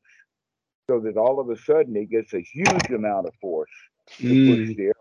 so 0.89 0.99
that 0.99 1.17
all 1.17 1.39
of 1.39 1.49
a 1.49 1.57
sudden 1.57 1.95
it 1.95 2.09
gets 2.09 2.33
a 2.33 2.41
huge 2.41 2.89
amount 2.89 3.27
of 3.27 3.33
force 3.39 3.69
to 4.17 4.23
mm. 4.23 4.67
push 4.67 4.75
the 4.75 4.83
arrow. 4.83 4.93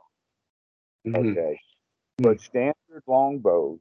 Mm-hmm. 1.07 1.31
Okay. 1.31 1.61
But 2.19 2.41
standard 2.41 3.03
longbows 3.07 3.81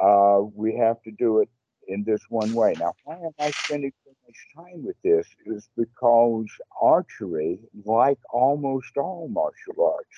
uh, 0.00 0.40
we 0.54 0.76
have 0.76 1.02
to 1.02 1.10
do 1.10 1.40
it 1.40 1.48
in 1.88 2.04
this 2.04 2.22
one 2.28 2.54
way. 2.54 2.74
Now, 2.78 2.92
why 3.04 3.16
am 3.16 3.32
I 3.38 3.50
spending 3.50 3.92
so 4.04 4.12
much 4.26 4.66
time 4.66 4.84
with 4.84 4.96
this? 5.02 5.26
Is 5.46 5.68
because 5.76 6.46
archery, 6.80 7.60
like 7.84 8.18
almost 8.32 8.96
all 8.96 9.28
martial 9.28 9.84
arts, 9.84 10.08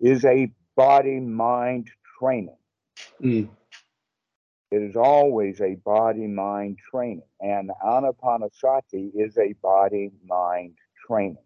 is 0.00 0.24
a 0.24 0.50
body 0.76 1.20
mind 1.20 1.90
training. 2.18 2.56
Mm. 3.22 3.48
It 4.70 4.82
is 4.82 4.96
always 4.96 5.60
a 5.60 5.76
body 5.76 6.26
mind 6.26 6.78
training, 6.90 7.22
and 7.40 7.70
anapanasati 7.84 9.12
is 9.14 9.38
a 9.38 9.54
body 9.62 10.10
mind 10.26 10.74
training. 11.06 11.38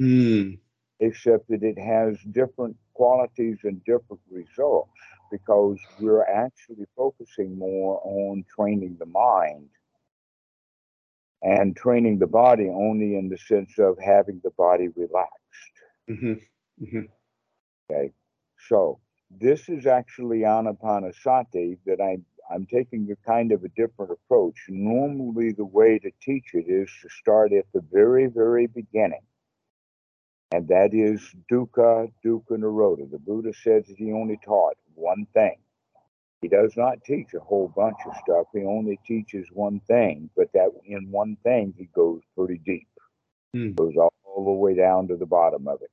Mm. 0.00 0.58
Except 1.00 1.48
that 1.48 1.62
it 1.62 1.78
has 1.78 2.16
different 2.30 2.76
qualities 2.94 3.58
and 3.64 3.82
different 3.84 4.20
results 4.30 4.92
because 5.30 5.78
we're 5.98 6.24
actually 6.24 6.86
focusing 6.96 7.58
more 7.58 8.00
on 8.04 8.44
training 8.54 8.96
the 8.98 9.06
mind 9.06 9.68
and 11.42 11.76
training 11.76 12.18
the 12.18 12.26
body 12.26 12.68
only 12.68 13.16
in 13.16 13.28
the 13.28 13.38
sense 13.38 13.78
of 13.78 13.96
having 13.98 14.40
the 14.44 14.50
body 14.50 14.88
relaxed. 14.94 15.74
Mm-hmm. 16.08 16.84
Mm-hmm. 16.84 17.00
Okay, 17.90 18.12
so 18.68 19.00
this 19.30 19.68
is 19.68 19.86
actually 19.86 20.40
anapanasati 20.40 21.78
that 21.86 22.00
I'm 22.02 22.24
I'm 22.52 22.66
taking 22.66 23.08
a 23.10 23.28
kind 23.28 23.52
of 23.52 23.64
a 23.64 23.68
different 23.68 24.10
approach. 24.10 24.56
Normally, 24.68 25.52
the 25.52 25.64
way 25.64 25.98
to 25.98 26.10
teach 26.20 26.50
it 26.54 26.66
is 26.68 26.90
to 27.02 27.08
start 27.08 27.52
at 27.52 27.66
the 27.72 27.82
very, 27.92 28.26
very 28.26 28.66
beginning 28.66 29.22
and 30.52 30.66
that 30.68 30.92
is 30.92 31.20
dukkha, 31.50 32.10
dukkha 32.24 32.50
nirodha. 32.58 33.10
The 33.10 33.18
Buddha 33.18 33.52
says 33.52 33.84
that 33.86 33.96
he 33.96 34.12
only 34.12 34.38
taught 34.44 34.76
one 34.94 35.26
thing. 35.32 35.56
He 36.42 36.48
does 36.48 36.76
not 36.76 37.04
teach 37.04 37.34
a 37.34 37.40
whole 37.40 37.68
bunch 37.68 37.98
of 38.06 38.16
stuff. 38.16 38.46
He 38.52 38.64
only 38.64 38.98
teaches 39.06 39.46
one 39.52 39.80
thing, 39.80 40.30
but 40.36 40.50
that 40.54 40.70
in 40.84 41.10
one 41.10 41.36
thing 41.44 41.74
he 41.76 41.88
goes 41.94 42.22
pretty 42.36 42.58
deep. 42.64 42.88
Mm. 43.54 43.76
Goes 43.76 43.94
all, 43.96 44.12
all, 44.24 44.44
the 44.44 44.50
way 44.50 44.74
down 44.74 45.06
to 45.08 45.16
the 45.16 45.26
bottom 45.26 45.68
of 45.68 45.80
it. 45.82 45.90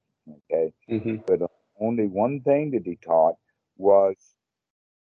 Okay, 0.51 0.73
mm-hmm. 0.89 1.17
but 1.25 1.49
only 1.79 2.07
one 2.07 2.41
thing 2.41 2.71
that 2.71 2.83
he 2.85 2.97
taught 2.97 3.35
was 3.77 4.15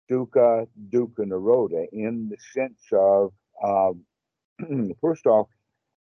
dukkha, 0.09 0.67
dukkha 0.89 1.25
nirodha 1.25 1.87
in 1.91 2.29
the 2.29 2.37
sense 2.53 2.81
of 2.91 3.31
uh, 3.63 3.91
first 5.01 5.25
off, 5.25 5.47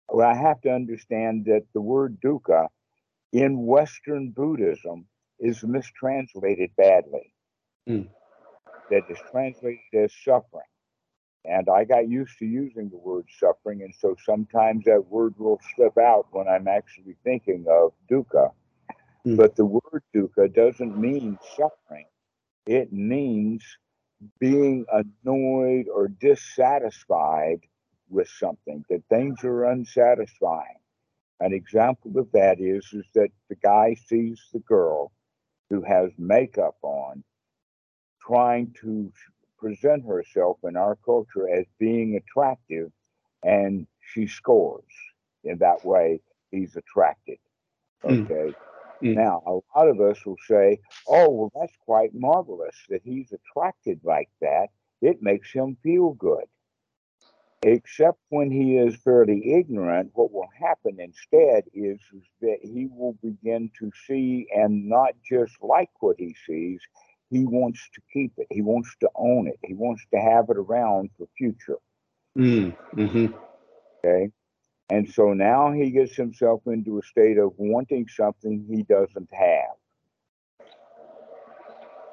well, 0.10 0.28
I 0.28 0.36
have 0.36 0.62
to 0.62 0.70
understand 0.70 1.46
that 1.46 1.64
the 1.74 1.82
word 1.82 2.18
dukkha 2.22 2.68
in 3.32 3.66
Western 3.66 4.30
Buddhism 4.30 5.06
is 5.40 5.64
mistranslated 5.64 6.72
badly. 6.78 7.34
Mm. 7.90 8.08
That 8.90 9.04
is 9.10 9.18
translated 9.32 9.80
as 9.94 10.14
suffering. 10.24 10.68
And 11.46 11.68
I 11.68 11.84
got 11.84 12.08
used 12.08 12.38
to 12.40 12.46
using 12.46 12.90
the 12.90 12.98
word 12.98 13.26
suffering, 13.38 13.82
and 13.82 13.94
so 14.00 14.16
sometimes 14.24 14.86
that 14.86 15.06
word 15.10 15.34
will 15.38 15.60
slip 15.76 15.98
out 15.98 16.28
when 16.32 16.48
I'm 16.48 16.68
actually 16.68 17.16
thinking 17.24 17.66
of 17.70 17.92
dukkha. 18.10 18.52
Mm. 19.28 19.38
But 19.38 19.56
the 19.56 19.66
word 19.66 20.04
dukkha 20.16 20.54
doesn't 20.54 20.98
mean 20.98 21.38
suffering, 21.58 22.06
it 22.66 22.92
means 22.94 23.64
being 24.40 24.86
annoyed 24.92 25.88
or 25.94 26.08
dissatisfied 26.08 27.62
with 28.10 28.28
something, 28.28 28.86
that 28.90 29.04
things 29.10 29.44
are 29.44 29.66
unsatisfying. 29.66 30.80
An 31.40 31.54
example 31.54 32.18
of 32.18 32.32
that 32.32 32.60
is, 32.60 32.88
is 32.94 33.06
that 33.16 33.30
the 33.50 33.56
guy 33.56 33.96
sees 34.08 34.42
the 34.54 34.60
girl 34.60 35.12
who 35.70 35.82
has 35.82 36.12
makeup 36.18 36.78
on 36.84 37.24
trying 38.26 38.74
to 38.82 39.12
present 39.58 40.06
herself 40.06 40.58
in 40.64 40.76
our 40.78 40.96
culture 41.06 41.50
as 41.50 41.66
being 41.80 42.16
attractive 42.16 42.92
and 43.44 43.88
she 44.14 44.28
scores. 44.28 44.84
In 45.44 45.58
that 45.60 45.84
way, 45.84 46.22
he's 46.52 46.76
attracted. 46.76 47.38
Hmm. 48.08 48.24
Okay. 48.24 48.52
Mm. 48.52 48.56
Now, 49.04 49.42
a 49.46 49.78
lot 49.78 49.88
of 49.88 50.00
us 50.02 50.26
will 50.26 50.38
say, 50.48 50.80
oh, 51.08 51.30
well, 51.30 51.52
that's 51.56 51.76
quite 51.86 52.14
marvelous 52.14 52.76
that 52.90 53.02
he's 53.04 53.32
attracted 53.34 54.00
like 54.04 54.30
that. 54.42 54.68
It 55.02 55.22
makes 55.22 55.52
him 55.52 55.78
feel 55.84 56.14
good 56.14 56.46
except 57.64 58.20
when 58.30 58.52
he 58.52 58.78
is 58.78 58.96
fairly 58.96 59.54
ignorant, 59.54 60.12
what 60.14 60.32
will 60.32 60.50
happen 60.60 61.00
instead 61.00 61.64
is, 61.74 62.00
is, 62.14 62.24
that 62.42 62.58
he 62.62 62.88
will 62.92 63.18
begin 63.24 63.72
to 63.80 63.90
see 64.06 64.48
and 64.54 64.88
not 64.88 65.14
just 65.28 65.54
like 65.62 65.90
what 66.02 66.18
he 66.20 66.36
sees, 66.46 66.82
he 67.30 67.46
wants 67.46 67.90
to 67.96 68.02
keep 68.12 68.34
it, 68.38 68.48
he 68.52 68.62
wants 68.62 68.96
to 69.00 69.10
own 69.16 69.48
it, 69.48 69.58
he 69.64 69.74
wants 69.74 70.06
to 70.14 70.20
have 70.20 70.50
it 70.50 70.58
around 70.58 71.10
for 71.18 71.28
future. 71.38 71.78
Mm, 72.38 72.76
hmm 72.94 73.28
Okay. 74.06 74.30
And 74.94 75.12
so 75.12 75.34
now 75.34 75.72
he 75.72 75.90
gets 75.90 76.16
himself 76.16 76.62
into 76.68 77.00
a 77.00 77.02
state 77.02 77.40
of 77.40 77.54
wanting 77.58 78.08
something 78.08 78.64
he 78.70 78.84
doesn't 78.84 79.30
have. 79.34 80.68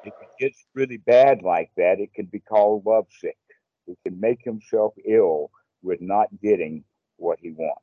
If 0.02 0.14
it 0.22 0.30
gets 0.38 0.64
really 0.72 0.96
bad 0.96 1.42
like 1.42 1.70
that, 1.76 2.00
it 2.00 2.14
can 2.14 2.25
be 2.25 2.40
called 2.40 2.87
lovesick. 2.87 3.37
He 3.84 3.96
can 4.02 4.18
make 4.18 4.42
himself 4.42 4.94
ill 5.06 5.50
with 5.82 6.00
not 6.00 6.28
getting 6.42 6.84
what 7.18 7.38
he 7.42 7.50
wants. 7.50 7.82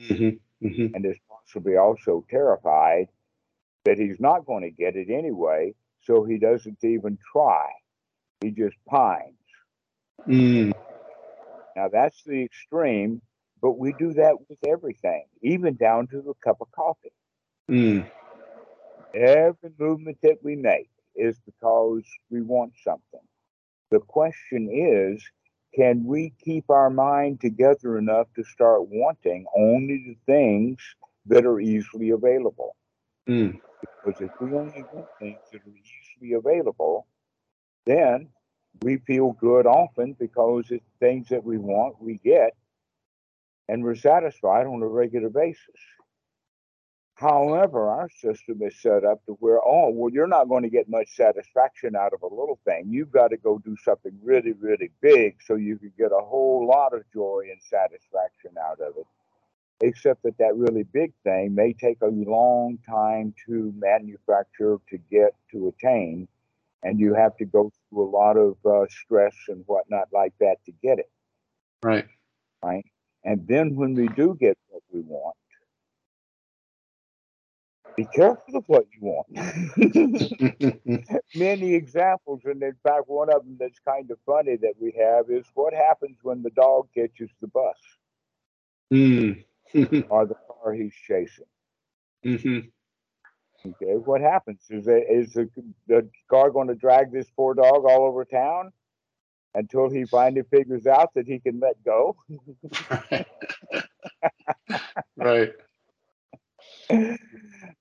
Mm-hmm. 0.00 0.66
Mm-hmm. 0.66 0.94
And 0.96 1.06
is 1.06 1.16
possibly 1.30 1.76
also 1.76 2.26
terrified 2.28 3.06
that 3.84 3.98
he's 3.98 4.18
not 4.18 4.46
going 4.46 4.64
to 4.64 4.70
get 4.70 4.96
it 4.96 5.10
anyway, 5.10 5.74
so 6.02 6.24
he 6.24 6.38
doesn't 6.38 6.82
even 6.82 7.18
try. 7.30 7.68
He 8.40 8.50
just 8.50 8.74
pines. 8.88 9.38
Mm. 10.26 10.72
Now 11.76 11.88
that's 11.88 12.20
the 12.24 12.42
extreme, 12.42 13.22
but 13.64 13.78
we 13.78 13.94
do 13.94 14.12
that 14.12 14.34
with 14.46 14.58
everything, 14.68 15.24
even 15.40 15.74
down 15.76 16.06
to 16.08 16.20
the 16.20 16.34
cup 16.44 16.58
of 16.60 16.70
coffee. 16.70 17.14
Mm. 17.70 18.06
Every 19.14 19.70
movement 19.78 20.18
that 20.22 20.36
we 20.42 20.54
make 20.54 20.90
is 21.16 21.40
because 21.46 22.02
we 22.28 22.42
want 22.42 22.74
something. 22.84 23.26
The 23.90 24.00
question 24.00 24.68
is, 24.70 25.24
can 25.74 26.04
we 26.04 26.34
keep 26.44 26.68
our 26.68 26.90
mind 26.90 27.40
together 27.40 27.96
enough 27.96 28.26
to 28.36 28.44
start 28.44 28.82
wanting 28.90 29.46
only 29.56 29.96
the 30.08 30.32
things 30.32 30.78
that 31.24 31.46
are 31.46 31.58
easily 31.58 32.10
available? 32.10 32.76
Mm. 33.26 33.58
Because 33.80 34.20
if 34.20 34.30
we 34.42 34.52
only 34.52 34.84
want 34.92 35.06
things 35.18 35.38
that 35.52 35.62
are 35.62 35.72
easily 36.20 36.34
available, 36.34 37.06
then 37.86 38.28
we 38.82 38.98
feel 39.06 39.32
good 39.40 39.64
often 39.64 40.14
because 40.20 40.66
it's 40.68 40.84
things 41.00 41.28
that 41.30 41.42
we 41.42 41.56
want, 41.56 41.94
we 41.98 42.20
get, 42.22 42.54
and 43.68 43.82
we're 43.82 43.94
satisfied 43.94 44.66
on 44.66 44.82
a 44.82 44.86
regular 44.86 45.30
basis. 45.30 45.80
However, 47.16 47.88
our 47.88 48.08
system 48.08 48.60
is 48.62 48.80
set 48.80 49.04
up 49.04 49.24
to 49.26 49.32
where, 49.34 49.60
oh, 49.64 49.90
well, 49.90 50.12
you're 50.12 50.26
not 50.26 50.48
going 50.48 50.64
to 50.64 50.68
get 50.68 50.88
much 50.88 51.14
satisfaction 51.14 51.94
out 51.94 52.12
of 52.12 52.22
a 52.22 52.26
little 52.26 52.58
thing. 52.64 52.86
You've 52.88 53.12
got 53.12 53.28
to 53.28 53.36
go 53.36 53.58
do 53.58 53.76
something 53.84 54.18
really, 54.22 54.52
really 54.52 54.90
big 55.00 55.36
so 55.40 55.54
you 55.54 55.78
can 55.78 55.92
get 55.96 56.10
a 56.10 56.24
whole 56.24 56.66
lot 56.66 56.92
of 56.92 57.04
joy 57.12 57.44
and 57.50 57.60
satisfaction 57.62 58.50
out 58.60 58.80
of 58.80 58.94
it. 58.98 59.06
Except 59.80 60.22
that 60.24 60.38
that 60.38 60.56
really 60.56 60.82
big 60.82 61.12
thing 61.22 61.54
may 61.54 61.72
take 61.72 61.98
a 62.02 62.06
long 62.06 62.78
time 62.88 63.32
to 63.46 63.72
manufacture, 63.76 64.78
to 64.88 64.98
get, 65.10 65.36
to 65.52 65.68
attain. 65.68 66.26
And 66.82 66.98
you 66.98 67.14
have 67.14 67.36
to 67.36 67.44
go 67.44 67.70
through 67.90 68.08
a 68.08 68.10
lot 68.10 68.36
of 68.36 68.56
uh, 68.66 68.86
stress 68.88 69.34
and 69.48 69.62
whatnot 69.66 70.08
like 70.12 70.32
that 70.40 70.56
to 70.66 70.72
get 70.82 70.98
it. 70.98 71.10
Right. 71.82 72.06
Right. 72.62 72.84
And 73.24 73.46
then 73.48 73.74
when 73.74 73.94
we 73.94 74.08
do 74.08 74.36
get 74.38 74.58
what 74.68 74.82
we 74.92 75.00
want, 75.00 75.36
be 77.96 78.06
careful 78.06 78.56
of 78.56 78.64
what 78.66 78.86
you 78.92 79.00
want. 79.02 79.28
Many 81.34 81.74
examples, 81.74 82.40
and 82.44 82.62
in 82.62 82.74
fact, 82.82 83.04
one 83.06 83.32
of 83.32 83.44
them 83.44 83.56
that's 83.58 83.78
kind 83.86 84.10
of 84.10 84.18
funny 84.26 84.56
that 84.56 84.74
we 84.80 84.92
have 84.98 85.30
is 85.30 85.46
what 85.54 85.72
happens 85.72 86.18
when 86.22 86.42
the 86.42 86.50
dog 86.50 86.88
catches 86.94 87.30
the 87.40 87.46
bus 87.46 87.76
mm. 88.92 89.44
or 90.08 90.26
the 90.26 90.34
car 90.34 90.72
he's 90.72 90.94
chasing. 91.06 91.44
Mhm. 92.24 92.70
Okay, 93.66 93.94
what 93.94 94.20
happens 94.20 94.60
is 94.68 94.84
that 94.84 95.04
is 95.08 95.32
the, 95.32 95.48
the 95.86 96.08
car 96.28 96.50
going 96.50 96.68
to 96.68 96.74
drag 96.74 97.12
this 97.12 97.26
poor 97.34 97.54
dog 97.54 97.84
all 97.86 98.04
over 98.04 98.24
town 98.24 98.72
until 99.54 99.88
he 99.88 100.04
finally 100.04 100.42
figures 100.50 100.86
out 100.86 101.14
that 101.14 101.26
he 101.26 101.38
can 101.38 101.60
let 101.60 101.82
go? 101.84 102.16
right. 105.16 105.52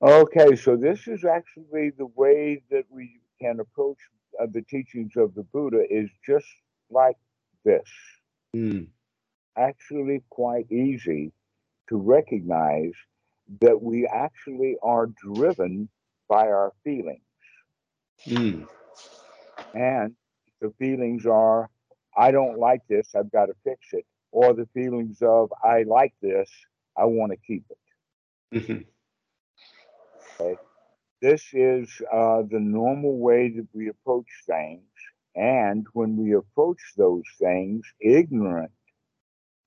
Okay, 0.02 0.56
so 0.56 0.76
this 0.76 1.08
is 1.08 1.26
actually 1.26 1.92
the 1.98 2.08
way 2.16 2.62
that 2.70 2.86
we 2.90 3.20
can 3.42 3.60
approach 3.60 3.98
uh, 4.40 4.48
the 4.52 4.62
teachings 4.64 5.16
of 5.16 5.34
the 5.36 5.44
Buddha 5.44 5.84
is 5.90 6.10
just 6.26 6.48
like 6.90 7.18
this. 7.64 7.90
Mm. 8.56 8.88
Actually, 9.58 10.24
quite 10.30 10.72
easy 10.72 11.32
to 11.90 11.98
recognize 11.98 12.94
that 13.62 13.82
we 13.82 14.08
actually 14.08 14.78
are 14.82 15.08
driven 15.08 15.90
by 16.28 16.48
our 16.48 16.72
feelings. 16.84 17.22
Mm. 18.26 18.68
And 19.74 20.16
the 20.64 20.74
feelings 20.80 21.26
are, 21.26 21.70
I 22.18 22.32
don't 22.32 22.58
like 22.58 22.82
this, 22.88 23.14
I've 23.16 23.32
got 23.32 23.48
to 23.48 23.54
fix 23.64 23.88
it. 23.92 24.06
Or 24.32 24.54
the 24.54 24.68
feelings 24.74 25.22
of, 25.22 25.54
I 25.64 25.84
like 25.84 26.14
this, 26.22 26.50
I 26.98 27.06
want 27.06 27.34
to 27.34 27.38
keep 27.38 27.66
it. 27.70 28.58
Mhm. 28.60 28.86
This 31.22 31.44
is 31.54 31.90
uh, 32.12 32.42
the 32.42 32.60
normal 32.60 33.18
way 33.18 33.50
that 33.50 33.68
we 33.74 33.90
approach 33.90 34.28
things. 34.46 34.84
And 35.36 35.86
when 35.94 36.18
we 36.18 36.34
approach 36.34 36.82
those 36.98 37.24
things 37.40 37.82
ignorant, 38.00 38.72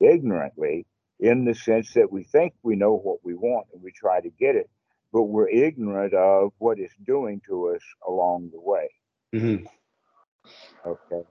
ignorantly, 0.00 0.87
in 1.19 1.45
the 1.45 1.55
sense 1.55 1.95
that 1.95 2.12
we 2.12 2.25
think 2.25 2.53
we 2.62 2.76
know 2.76 2.95
what 2.95 3.25
we 3.25 3.35
want 3.35 3.67
and 3.73 3.83
we 3.83 3.93
try 3.93 4.21
to 4.21 4.31
get 4.31 4.55
it, 4.55 4.69
but 5.12 5.23
we're 5.23 5.49
ignorant 5.49 6.15
of 6.15 6.52
what 6.59 6.78
it's 6.78 6.95
doing 7.06 7.41
to 7.49 7.69
us 7.75 7.82
along 8.06 8.50
the 8.52 8.61
way. 8.61 8.91
Mhm. 9.35 9.67
Okay. 10.87 11.23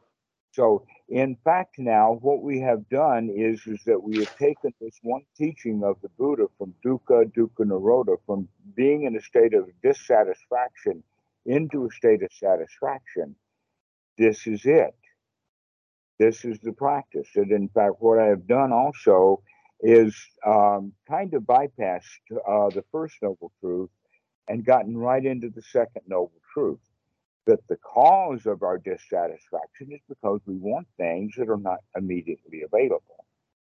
So, 0.51 0.85
in 1.09 1.35
fact, 1.43 1.75
now 1.77 2.17
what 2.21 2.41
we 2.41 2.61
have 2.61 2.87
done 2.89 3.29
is 3.29 3.61
is 3.67 3.83
that 3.85 4.01
we 4.01 4.19
have 4.19 4.33
taken 4.37 4.73
this 4.79 4.97
one 5.03 5.23
teaching 5.37 5.83
of 5.83 5.97
the 6.01 6.09
Buddha 6.17 6.47
from 6.57 6.73
dukkha, 6.85 7.25
dukkha 7.33 7.65
nirodha, 7.65 8.17
from 8.25 8.47
being 8.75 9.03
in 9.03 9.15
a 9.17 9.21
state 9.21 9.53
of 9.53 9.69
dissatisfaction 9.83 11.03
into 11.45 11.85
a 11.85 11.91
state 11.91 12.23
of 12.23 12.31
satisfaction. 12.31 13.35
This 14.17 14.47
is 14.47 14.65
it. 14.65 14.95
This 16.19 16.45
is 16.45 16.59
the 16.59 16.71
practice. 16.71 17.27
And 17.35 17.51
in 17.51 17.67
fact, 17.69 17.95
what 17.99 18.19
I 18.19 18.27
have 18.27 18.47
done 18.47 18.71
also 18.71 19.43
is 19.81 20.15
um, 20.45 20.93
kind 21.09 21.33
of 21.33 21.43
bypassed 21.43 22.23
uh, 22.31 22.69
the 22.69 22.83
first 22.91 23.15
noble 23.21 23.51
truth 23.59 23.89
and 24.47 24.65
gotten 24.65 24.97
right 24.97 25.25
into 25.25 25.49
the 25.49 25.61
second 25.61 26.03
noble 26.07 26.41
truth 26.53 26.79
that 27.45 27.65
the 27.67 27.77
cause 27.77 28.45
of 28.45 28.63
our 28.63 28.77
dissatisfaction 28.77 29.91
is 29.91 30.01
because 30.07 30.41
we 30.45 30.55
want 30.55 30.87
things 30.97 31.33
that 31.37 31.49
are 31.49 31.57
not 31.57 31.79
immediately 31.95 32.61
available, 32.63 33.25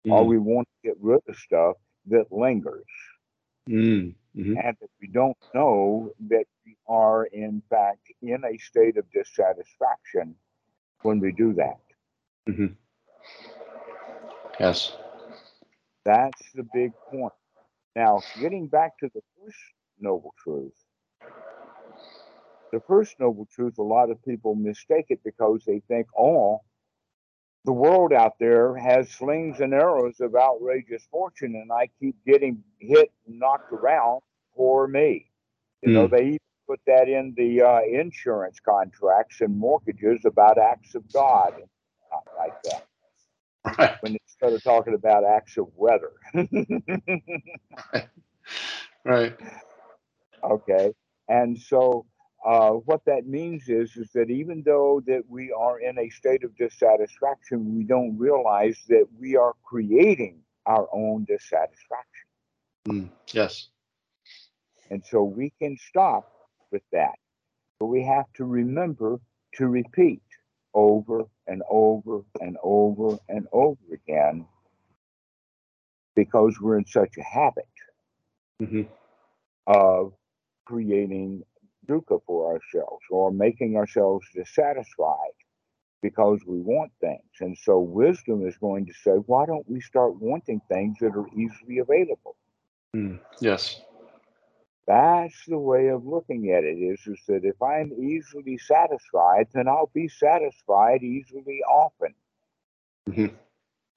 or 0.08 0.24
Mm. 0.24 0.26
we 0.26 0.38
want 0.38 0.68
to 0.68 0.88
get 0.88 0.96
rid 1.00 1.20
of 1.28 1.36
stuff 1.36 1.76
that 2.06 2.30
lingers, 2.32 2.84
Mm. 3.68 4.14
Mhm. 4.34 4.64
and 4.64 4.76
that 4.80 4.90
we 5.00 5.08
don't 5.08 5.36
know 5.54 6.12
that 6.28 6.46
we 6.64 6.76
are, 6.86 7.24
in 7.26 7.62
fact, 7.70 8.12
in 8.22 8.44
a 8.44 8.56
state 8.58 8.96
of 8.96 9.10
dissatisfaction 9.10 10.36
when 11.02 11.20
we 11.20 11.32
do 11.32 11.52
that. 11.54 11.80
Mhm. 12.46 12.76
Yes. 14.58 14.96
That's 16.04 16.52
the 16.52 16.62
big 16.64 16.92
point. 17.10 17.32
Now, 17.94 18.24
getting 18.34 18.68
back 18.68 18.98
to 18.98 19.08
the 19.14 19.22
first 19.38 19.58
noble 19.98 20.34
truth, 20.42 20.79
the 22.72 22.80
first 22.88 23.16
noble 23.20 23.46
truth, 23.52 23.78
a 23.78 23.82
lot 23.82 24.10
of 24.10 24.24
people 24.24 24.54
mistake 24.54 25.06
it 25.10 25.20
because 25.24 25.64
they 25.66 25.80
think, 25.88 26.08
oh, 26.18 26.60
the 27.64 27.72
world 27.72 28.12
out 28.12 28.34
there 28.40 28.76
has 28.76 29.10
slings 29.10 29.60
and 29.60 29.74
arrows 29.74 30.20
of 30.20 30.34
outrageous 30.36 31.06
fortune, 31.10 31.56
and 31.56 31.72
I 31.72 31.90
keep 32.00 32.16
getting 32.26 32.62
hit 32.80 33.12
and 33.26 33.38
knocked 33.38 33.72
around. 33.72 34.22
Poor 34.56 34.88
me. 34.88 35.30
You 35.82 35.90
know, 35.90 36.06
Mm. 36.06 36.10
they 36.10 36.22
even 36.26 36.38
put 36.68 36.80
that 36.86 37.08
in 37.08 37.34
the 37.36 37.62
uh, 37.62 37.80
insurance 37.82 38.60
contracts 38.60 39.40
and 39.42 39.58
mortgages 39.58 40.24
about 40.26 40.58
acts 40.58 40.94
of 40.94 41.10
God 41.12 41.54
and 41.56 41.68
not 42.10 42.24
like 42.38 42.54
that. 42.64 42.86
Right. 43.78 43.96
When 44.00 44.16
instead 44.26 44.54
of 44.54 44.62
talking 44.64 44.94
about 44.94 45.24
acts 45.24 45.58
of 45.58 45.68
weather. 45.76 46.12
Right. 49.04 49.36
okay 50.44 50.92
and 51.28 51.58
so 51.58 52.06
uh, 52.44 52.70
what 52.70 53.04
that 53.06 53.26
means 53.26 53.68
is 53.68 53.96
is 53.96 54.10
that 54.12 54.30
even 54.30 54.62
though 54.64 55.02
that 55.06 55.22
we 55.28 55.52
are 55.52 55.80
in 55.80 55.98
a 55.98 56.08
state 56.10 56.44
of 56.44 56.56
dissatisfaction 56.56 57.76
we 57.76 57.84
don't 57.84 58.16
realize 58.18 58.78
that 58.88 59.06
we 59.18 59.36
are 59.36 59.54
creating 59.64 60.40
our 60.66 60.88
own 60.92 61.24
dissatisfaction 61.24 62.26
Mm. 62.88 63.10
Yes. 63.32 63.68
and 64.90 65.04
so 65.04 65.22
we 65.22 65.50
can 65.58 65.76
stop 65.78 66.30
with 66.70 66.82
that 66.92 67.18
but 67.78 67.86
we 67.86 68.02
have 68.04 68.26
to 68.34 68.44
remember 68.44 69.20
to 69.54 69.66
repeat 69.68 70.22
over 70.74 71.24
and 71.46 71.62
over 71.70 72.20
and 72.40 72.56
over 72.62 73.18
and 73.28 73.46
over 73.52 73.80
again 73.92 74.46
because 76.14 76.60
we're 76.60 76.78
in 76.78 76.86
such 76.86 77.16
a 77.18 77.22
habit 77.22 77.68
Mhm. 78.60 78.88
of 79.66 80.12
creating 80.64 81.42
dukkha 81.86 82.20
for 82.26 82.52
ourselves 82.52 83.04
or 83.10 83.30
making 83.30 83.76
ourselves 83.76 84.26
dissatisfied 84.34 85.34
because 86.02 86.40
we 86.46 86.60
want 86.60 86.92
things. 87.00 87.30
And 87.40 87.56
so 87.58 87.78
wisdom 87.78 88.46
is 88.46 88.56
going 88.56 88.86
to 88.86 88.92
say, 88.92 89.12
why 89.12 89.46
don't 89.46 89.68
we 89.68 89.80
start 89.80 90.16
wanting 90.16 90.60
things 90.68 90.96
that 91.00 91.14
are 91.16 91.28
easily 91.36 91.78
available? 91.78 92.36
Mm. 92.96 93.20
Yes. 93.40 93.80
That's 94.86 95.44
the 95.46 95.58
way 95.58 95.88
of 95.88 96.06
looking 96.06 96.50
at 96.50 96.64
it 96.64 96.78
is, 96.78 97.00
is 97.06 97.20
that 97.28 97.44
if 97.44 97.60
I'm 97.62 97.92
easily 97.92 98.58
satisfied, 98.58 99.46
then 99.52 99.68
I'll 99.68 99.90
be 99.94 100.08
satisfied 100.08 101.02
easily 101.02 101.60
often. 101.68 102.14
Mhm. 103.08 103.34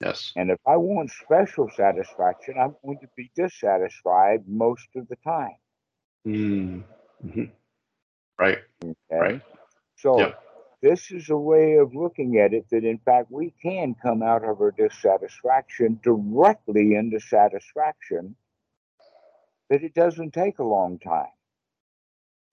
Yes. 0.01 0.33
And 0.35 0.51
if 0.51 0.59
I 0.67 0.77
want 0.77 1.09
special 1.11 1.69
satisfaction, 1.69 2.55
I'm 2.59 2.75
going 2.83 2.99
to 2.99 3.07
be 3.15 3.31
dissatisfied 3.35 4.47
most 4.47 4.87
of 4.95 5.07
the 5.07 5.15
time. 5.17 5.57
Mm. 6.27 6.83
Right. 8.39 8.59
Okay. 8.83 8.95
Right. 9.11 9.41
So 9.97 10.33
this 10.81 11.11
is 11.11 11.29
a 11.29 11.37
way 11.37 11.75
of 11.75 11.95
looking 11.95 12.39
at 12.39 12.53
it 12.53 12.65
that 12.71 12.83
in 12.83 12.97
fact 12.99 13.31
we 13.31 13.53
can 13.61 13.95
come 14.01 14.21
out 14.21 14.43
of 14.43 14.59
our 14.61 14.71
dissatisfaction 14.71 15.99
directly 16.03 16.95
into 16.95 17.19
satisfaction, 17.19 18.35
that 19.69 19.83
it 19.83 19.93
doesn't 19.93 20.33
take 20.33 20.59
a 20.59 20.63
long 20.63 20.99
time. 20.99 21.27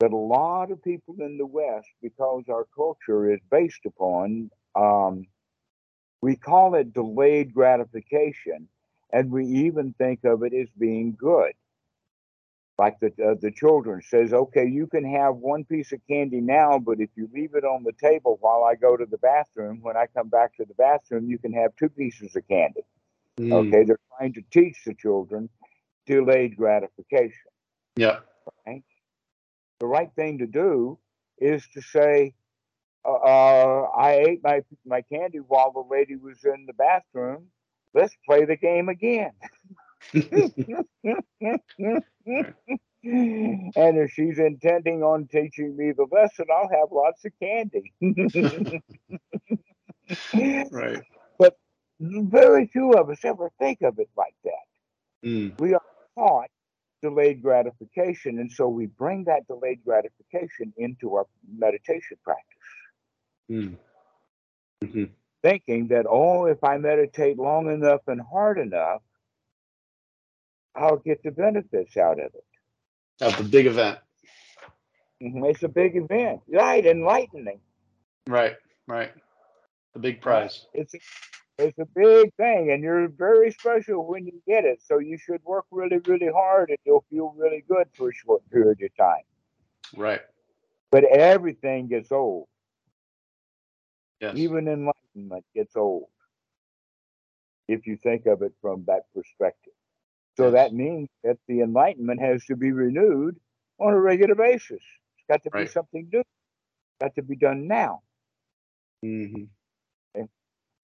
That 0.00 0.12
a 0.12 0.16
lot 0.16 0.70
of 0.70 0.82
people 0.82 1.16
in 1.20 1.38
the 1.38 1.46
West, 1.46 1.88
because 2.00 2.44
our 2.48 2.66
culture 2.74 3.32
is 3.32 3.40
based 3.50 3.84
upon 3.84 4.50
um, 4.74 5.26
We 6.22 6.36
call 6.36 6.74
it 6.74 6.92
delayed 6.92 7.54
gratification, 7.54 8.68
and 9.12 9.30
we 9.30 9.46
even 9.46 9.94
think 9.94 10.24
of 10.24 10.42
it 10.42 10.52
as 10.52 10.68
being 10.78 11.16
good. 11.18 11.52
Like 12.80 12.98
the 12.98 13.08
uh, 13.22 13.34
the 13.38 13.50
children 13.50 14.00
says, 14.00 14.32
okay, 14.32 14.66
you 14.66 14.86
can 14.86 15.04
have 15.04 15.36
one 15.36 15.64
piece 15.66 15.92
of 15.92 16.00
candy 16.08 16.40
now, 16.40 16.78
but 16.78 16.98
if 16.98 17.10
you 17.14 17.28
leave 17.30 17.54
it 17.54 17.62
on 17.62 17.84
the 17.84 17.92
table 17.92 18.38
while 18.40 18.64
I 18.64 18.74
go 18.74 18.96
to 18.96 19.04
the 19.04 19.18
bathroom, 19.18 19.80
when 19.82 19.98
I 19.98 20.06
come 20.16 20.30
back 20.30 20.56
to 20.56 20.64
the 20.64 20.72
bathroom, 20.72 21.28
you 21.28 21.36
can 21.36 21.52
have 21.52 21.76
two 21.76 21.90
pieces 21.90 22.34
of 22.34 22.48
candy. 22.48 22.80
Mm. 23.38 23.52
Okay, 23.52 23.84
they're 23.84 24.00
trying 24.16 24.32
to 24.32 24.42
teach 24.50 24.78
the 24.86 24.94
children 24.94 25.50
delayed 26.06 26.56
gratification. 26.56 27.50
Yeah. 27.96 28.20
Right? 28.66 28.82
The 29.80 29.86
right 29.86 30.10
thing 30.16 30.38
to 30.38 30.46
do 30.46 30.98
is 31.36 31.62
to 31.74 31.82
say, 31.82 32.32
uh, 33.04 33.12
uh, 33.12 33.88
I 33.94 34.24
ate 34.26 34.42
my 34.42 34.62
my 34.86 35.02
candy 35.02 35.40
while 35.40 35.70
the 35.72 35.84
lady 35.94 36.16
was 36.16 36.38
in 36.44 36.64
the 36.64 36.72
bathroom. 36.72 37.48
Let's 37.92 38.16
play 38.24 38.46
the 38.46 38.56
game 38.56 38.88
again. 38.88 39.32
and 40.12 40.42
if 43.02 44.10
she's 44.10 44.38
intending 44.38 45.02
on 45.02 45.26
teaching 45.28 45.76
me 45.76 45.92
the 45.92 46.06
lesson, 46.10 46.46
I'll 46.52 46.68
have 46.68 46.90
lots 46.90 47.24
of 47.24 47.32
candy. 47.40 47.92
right. 50.70 51.02
But 51.38 51.56
very 52.00 52.66
few 52.66 52.92
of 52.92 53.10
us 53.10 53.24
ever 53.24 53.50
think 53.58 53.82
of 53.82 53.98
it 53.98 54.10
like 54.16 54.34
that. 54.44 55.28
Mm. 55.28 55.60
We 55.60 55.74
are 55.74 55.82
taught 56.18 56.50
delayed 57.02 57.42
gratification, 57.42 58.38
and 58.38 58.52
so 58.52 58.68
we 58.68 58.86
bring 58.86 59.24
that 59.24 59.46
delayed 59.46 59.82
gratification 59.84 60.72
into 60.76 61.14
our 61.14 61.26
meditation 61.48 62.18
practice. 62.24 62.46
Mm. 63.50 63.76
hmm 64.82 65.04
thinking 65.42 65.88
that, 65.88 66.06
oh, 66.08 66.46
if 66.46 66.62
I 66.62 66.76
meditate 66.78 67.38
long 67.38 67.70
enough 67.70 68.02
and 68.06 68.20
hard 68.20 68.58
enough, 68.58 69.02
I'll 70.74 70.96
get 70.98 71.22
the 71.22 71.30
benefits 71.30 71.96
out 71.96 72.18
of 72.20 72.32
it. 72.34 72.44
Of 73.20 73.36
the 73.36 73.44
big 73.44 73.66
event. 73.66 73.98
Mhm, 75.22 75.50
It's 75.50 75.62
a 75.62 75.68
big 75.68 75.96
event, 75.96 76.40
right? 76.48 76.84
Enlightening. 76.84 77.60
Right. 78.26 78.56
Right. 78.86 79.12
The 79.92 79.98
big 79.98 80.20
prize. 80.20 80.66
It's 80.72 80.94
a, 80.94 80.98
it's 81.58 81.78
a 81.78 81.84
big 81.94 82.32
thing, 82.36 82.70
and 82.70 82.82
you're 82.82 83.08
very 83.08 83.50
special 83.50 84.06
when 84.06 84.24
you 84.24 84.40
get 84.46 84.64
it. 84.64 84.80
So 84.82 84.98
you 84.98 85.18
should 85.18 85.42
work 85.44 85.66
really, 85.70 85.98
really 86.06 86.30
hard, 86.32 86.70
and 86.70 86.78
you'll 86.84 87.04
feel 87.10 87.34
really 87.36 87.64
good 87.68 87.88
for 87.94 88.08
a 88.08 88.14
short 88.14 88.48
period 88.50 88.80
of 88.82 88.96
time. 88.96 89.24
Right. 89.96 90.22
But 90.90 91.04
everything 91.04 91.88
gets 91.88 92.10
old. 92.10 92.48
Yes. 94.20 94.36
Even 94.36 94.68
enlightenment 94.68 95.44
gets 95.54 95.76
old 95.76 96.08
if 97.68 97.86
you 97.86 97.96
think 97.96 98.26
of 98.26 98.42
it 98.42 98.52
from 98.60 98.84
that 98.86 99.02
perspective. 99.14 99.72
So 100.40 100.52
that 100.52 100.72
means 100.74 101.08
that 101.24 101.38
the 101.48 101.60
enlightenment 101.62 102.20
has 102.20 102.44
to 102.46 102.56
be 102.56 102.72
renewed 102.72 103.36
on 103.80 103.94
a 103.94 104.00
regular 104.00 104.34
basis. 104.36 104.82
It's 105.18 105.26
got 105.30 105.42
to 105.44 105.50
be 105.50 105.66
Right. 105.66 105.70
something 105.72 106.08
new. 106.12 106.20
It's 106.20 106.28
Got 107.00 107.14
to 107.16 107.22
be 107.22 107.36
done 107.36 107.68
now. 107.68 108.02
hmm 109.02 109.44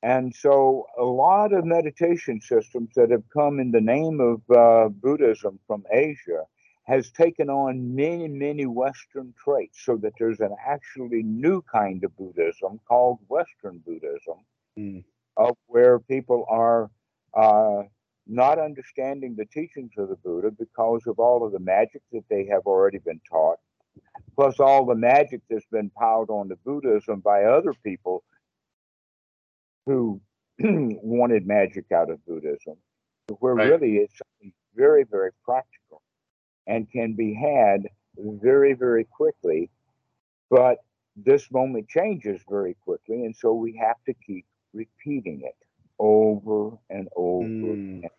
And 0.02 0.34
so 0.34 0.86
a 0.98 1.04
lot 1.04 1.52
of 1.52 1.64
meditation 1.66 2.40
systems 2.40 2.90
that 2.96 3.10
have 3.10 3.24
come 3.32 3.60
in 3.60 3.72
the 3.72 3.82
name 3.82 4.20
of 4.20 4.42
uh, 4.56 4.88
Buddhism 4.90 5.60
from 5.66 5.84
Asia 5.92 6.44
has 6.86 7.10
taken 7.12 7.50
on 7.50 7.94
many, 7.96 8.28
many 8.28 8.66
Western 8.66 9.34
traits 9.44 9.84
so 9.84 9.96
that 9.98 10.14
there's 10.18 10.40
an 10.40 10.56
actually 10.66 11.22
new 11.24 11.62
kind 11.62 12.04
of 12.04 12.16
Buddhism 12.16 12.80
called 12.88 13.18
Western 13.28 13.78
Buddhism 13.86 14.38
Mm. 14.78 15.04
of 15.36 15.56
where 15.66 15.98
people 16.00 16.46
are 16.48 16.90
uh, 17.34 17.84
not 18.26 18.58
understanding 18.58 19.34
the 19.36 19.44
teachings 19.46 19.92
of 19.98 20.08
the 20.08 20.16
Buddha 20.16 20.50
because 20.50 21.02
of 21.06 21.18
all 21.18 21.44
of 21.46 21.52
the 21.52 21.60
magic 21.60 22.02
that 22.12 22.24
they 22.28 22.46
have 22.46 22.62
already 22.66 22.98
been 22.98 23.20
taught, 23.28 23.58
plus 24.34 24.58
all 24.60 24.84
the 24.84 24.94
magic 24.94 25.40
that's 25.48 25.66
been 25.66 25.90
piled 25.90 26.30
onto 26.30 26.56
Buddhism 26.64 27.20
by 27.20 27.44
other 27.44 27.72
people 27.84 28.24
who 29.86 30.20
wanted 30.60 31.46
magic 31.46 31.92
out 31.92 32.10
of 32.10 32.24
Buddhism, 32.26 32.76
where 33.38 33.54
Right. 33.54 33.68
really 33.70 33.98
it's 33.98 34.18
something 34.18 34.52
very, 34.74 35.04
very 35.04 35.30
practical 35.44 36.02
and 36.66 36.90
can 36.90 37.14
be 37.14 37.34
had 37.34 37.82
very, 38.16 38.72
very 38.74 39.04
quickly. 39.04 39.70
But 40.50 40.78
this 41.16 41.50
moment 41.50 41.88
changes 41.88 42.40
very 42.48 42.74
quickly, 42.84 43.24
and 43.24 43.34
so 43.34 43.52
we 43.54 43.76
have 43.80 43.96
to 44.06 44.14
keep 44.26 44.44
repeating 44.72 45.42
it 45.44 45.65
over 45.98 46.76
and 46.90 47.08
over. 47.16 47.44
Mm. 47.46 47.98
again. 47.98 48.10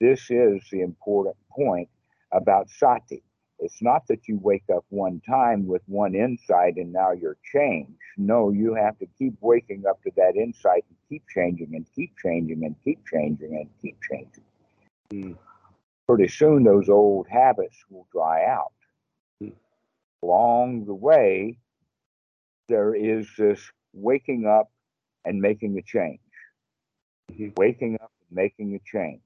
This 0.00 0.30
is 0.30 0.62
the 0.70 0.82
important 0.82 1.36
point 1.50 1.88
about 2.32 2.70
sati. 2.70 3.22
It's 3.60 3.82
not 3.82 4.06
that 4.06 4.28
you 4.28 4.38
wake 4.40 4.64
up 4.72 4.84
one 4.90 5.20
time 5.28 5.66
with 5.66 5.82
one 5.86 6.14
insight 6.14 6.76
and 6.76 6.92
now 6.92 7.10
you're 7.10 7.38
changed. 7.52 7.98
No, 8.16 8.50
you 8.50 8.74
have 8.74 8.96
to 9.00 9.06
keep 9.18 9.34
waking 9.40 9.84
up 9.88 10.00
to 10.04 10.12
that 10.16 10.36
insight 10.36 10.84
and 10.88 10.96
keep 11.08 11.24
changing 11.34 11.74
and 11.74 11.84
keep 11.94 12.12
changing 12.22 12.64
and 12.64 12.76
keep 12.84 13.00
changing 13.12 13.56
and 13.56 13.68
keep 13.82 13.96
changing. 14.08 14.44
Mm. 15.12 15.36
Pretty 16.06 16.28
soon, 16.28 16.62
those 16.62 16.88
old 16.88 17.26
habits 17.28 17.76
will 17.90 18.06
dry 18.12 18.44
out. 18.44 18.72
Mm. 19.42 19.52
Along 20.22 20.84
the 20.84 20.94
way, 20.94 21.58
there 22.68 22.94
is 22.94 23.26
this 23.36 23.60
waking 23.92 24.46
up 24.46 24.70
and 25.28 25.42
making 25.42 25.76
a 25.78 25.82
change. 25.82 26.20
Mhm. 27.30 27.56
Waking 27.58 27.96
up 28.00 28.10
and 28.20 28.36
making 28.36 28.74
a 28.74 28.78
change. 28.78 29.20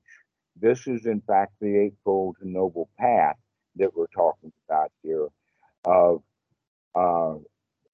This 0.57 0.89
is, 0.89 1.07
in 1.07 1.21
fact, 1.21 1.53
the 1.61 1.79
Eightfold 1.79 2.37
Noble 2.43 2.91
Path 2.99 3.39
that 3.77 3.95
we're 3.95 4.09
talking 4.09 4.53
about 4.67 4.91
here. 5.03 5.29
Of, 5.85 6.23
uh, 6.97 7.37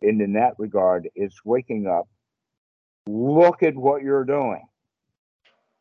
and 0.00 0.22
in 0.22 0.32
that 0.32 0.58
regard, 0.58 1.10
it's 1.14 1.44
waking 1.44 1.86
up. 1.86 2.08
Look 3.06 3.62
at 3.62 3.76
what 3.76 4.02
you're 4.02 4.24
doing. 4.24 4.66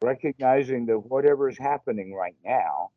Recognizing 0.01 0.85
that 0.87 0.99
whatever 0.99 1.47
is 1.47 1.57
happening 1.57 2.13
right 2.13 2.35
now, 2.43 2.91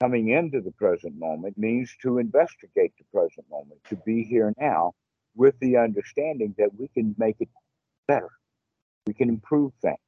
coming 0.00 0.28
into 0.28 0.60
the 0.60 0.72
present 0.72 1.16
moment, 1.16 1.56
means 1.56 1.96
to 2.02 2.18
investigate 2.18 2.92
the 2.98 3.04
present 3.12 3.48
moment, 3.48 3.82
to 3.84 3.96
be 3.96 4.24
here 4.24 4.52
now 4.58 4.94
with 5.36 5.58
the 5.60 5.76
understanding 5.76 6.54
that 6.58 6.74
we 6.78 6.88
can 6.88 7.14
make 7.16 7.36
it 7.40 7.48
better. 8.06 8.30
We 9.06 9.14
can 9.14 9.28
improve 9.28 9.72
things. 9.82 9.98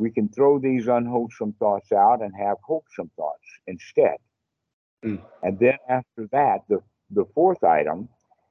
We 0.00 0.10
can 0.10 0.28
throw 0.28 0.58
these 0.58 0.88
unwholesome 0.88 1.54
thoughts 1.58 1.92
out 1.92 2.20
and 2.22 2.32
have 2.36 2.56
wholesome 2.62 3.10
thoughts 3.16 3.46
instead. 3.66 4.16
Mm. 5.04 5.20
And 5.42 5.58
then 5.58 5.78
after 5.88 6.26
that, 6.32 6.62
the, 6.68 6.80
the 7.10 7.24
fourth 7.34 7.62
item 7.62 8.08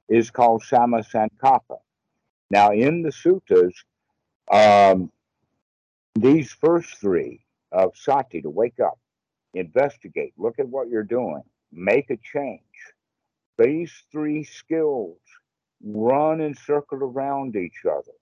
is 0.08 0.30
called 0.30 0.62
Samma 0.62 1.04
Sankappa. 1.04 1.78
Now, 2.50 2.70
in 2.72 3.02
the 3.02 3.10
suttas, 3.10 3.72
um, 4.50 5.10
these 6.14 6.52
first 6.52 6.98
three 7.00 7.44
of 7.72 7.92
sati 7.96 8.40
to 8.42 8.50
wake 8.50 8.80
up, 8.80 8.98
investigate, 9.54 10.32
look 10.38 10.58
at 10.58 10.68
what 10.68 10.88
you're 10.88 11.02
doing, 11.02 11.42
make 11.72 12.10
a 12.10 12.16
change. 12.16 12.60
These 13.58 13.92
three 14.12 14.44
skills 14.44 15.18
run 15.82 16.40
and 16.40 16.56
circle 16.56 16.98
around 17.02 17.56
each 17.56 17.84
other. 17.84 18.12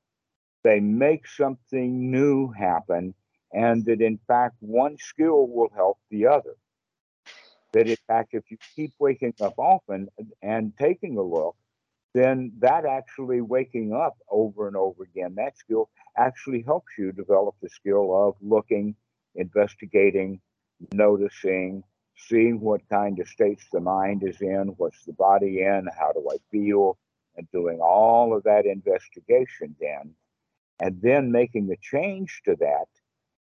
They 0.64 0.80
make 0.80 1.26
something 1.26 2.10
new 2.10 2.50
happen, 2.52 3.14
and 3.52 3.84
that 3.86 4.00
in 4.00 4.18
fact, 4.28 4.56
one 4.60 4.96
skill 4.98 5.46
will 5.48 5.70
help 5.74 5.98
the 6.10 6.26
other. 6.26 6.54
That 7.72 7.88
in 7.88 7.96
fact, 8.06 8.34
if 8.34 8.50
you 8.50 8.58
keep 8.76 8.92
waking 8.98 9.34
up 9.40 9.54
often 9.58 10.08
and 10.42 10.72
taking 10.78 11.16
a 11.16 11.22
look, 11.22 11.56
then 12.14 12.52
that 12.58 12.84
actually 12.84 13.40
waking 13.40 13.94
up 13.94 14.18
over 14.28 14.66
and 14.68 14.76
over 14.76 15.04
again, 15.04 15.34
that 15.36 15.56
skill 15.56 15.88
actually 16.16 16.62
helps 16.62 16.92
you 16.98 17.10
develop 17.12 17.54
the 17.62 17.70
skill 17.70 18.28
of 18.28 18.36
looking, 18.42 18.94
investigating, 19.34 20.40
noticing, 20.92 21.82
seeing 22.16 22.60
what 22.60 22.86
kind 22.90 23.18
of 23.18 23.28
states 23.28 23.64
the 23.72 23.80
mind 23.80 24.22
is 24.22 24.40
in, 24.42 24.74
what's 24.76 25.04
the 25.04 25.14
body 25.14 25.62
in, 25.62 25.88
how 25.98 26.12
do 26.12 26.28
I 26.30 26.36
feel, 26.50 26.98
and 27.36 27.50
doing 27.50 27.80
all 27.80 28.36
of 28.36 28.42
that 28.42 28.66
investigation 28.66 29.74
then, 29.80 30.14
and 30.82 31.00
then 31.00 31.30
making 31.30 31.70
a 31.70 31.76
change 31.76 32.42
to 32.44 32.56
that. 32.56 32.88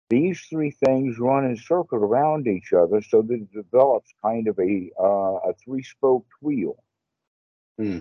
These 0.09 0.41
three 0.49 0.71
things 0.71 1.19
run 1.19 1.45
and 1.45 1.59
circle 1.59 1.99
around 1.99 2.47
each 2.47 2.73
other 2.73 3.03
so 3.03 3.21
that 3.23 3.35
it 3.35 3.53
develops 3.53 4.15
kind 4.23 4.47
of 4.47 4.57
a, 4.61 4.91
uh, 4.99 5.51
a 5.51 5.55
three 5.65 5.83
spoked 5.83 6.31
wheel. 6.41 6.77
Hmm. 7.77 7.99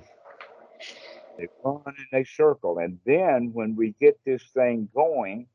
They 1.39 1.47
run 1.63 1.81
and 1.87 2.07
they 2.11 2.23
circle. 2.23 2.77
And 2.77 2.99
then 3.05 3.49
when 3.51 3.75
we 3.75 3.95
get 3.99 4.19
this 4.25 4.43
thing 4.53 4.87
going, 4.93 5.47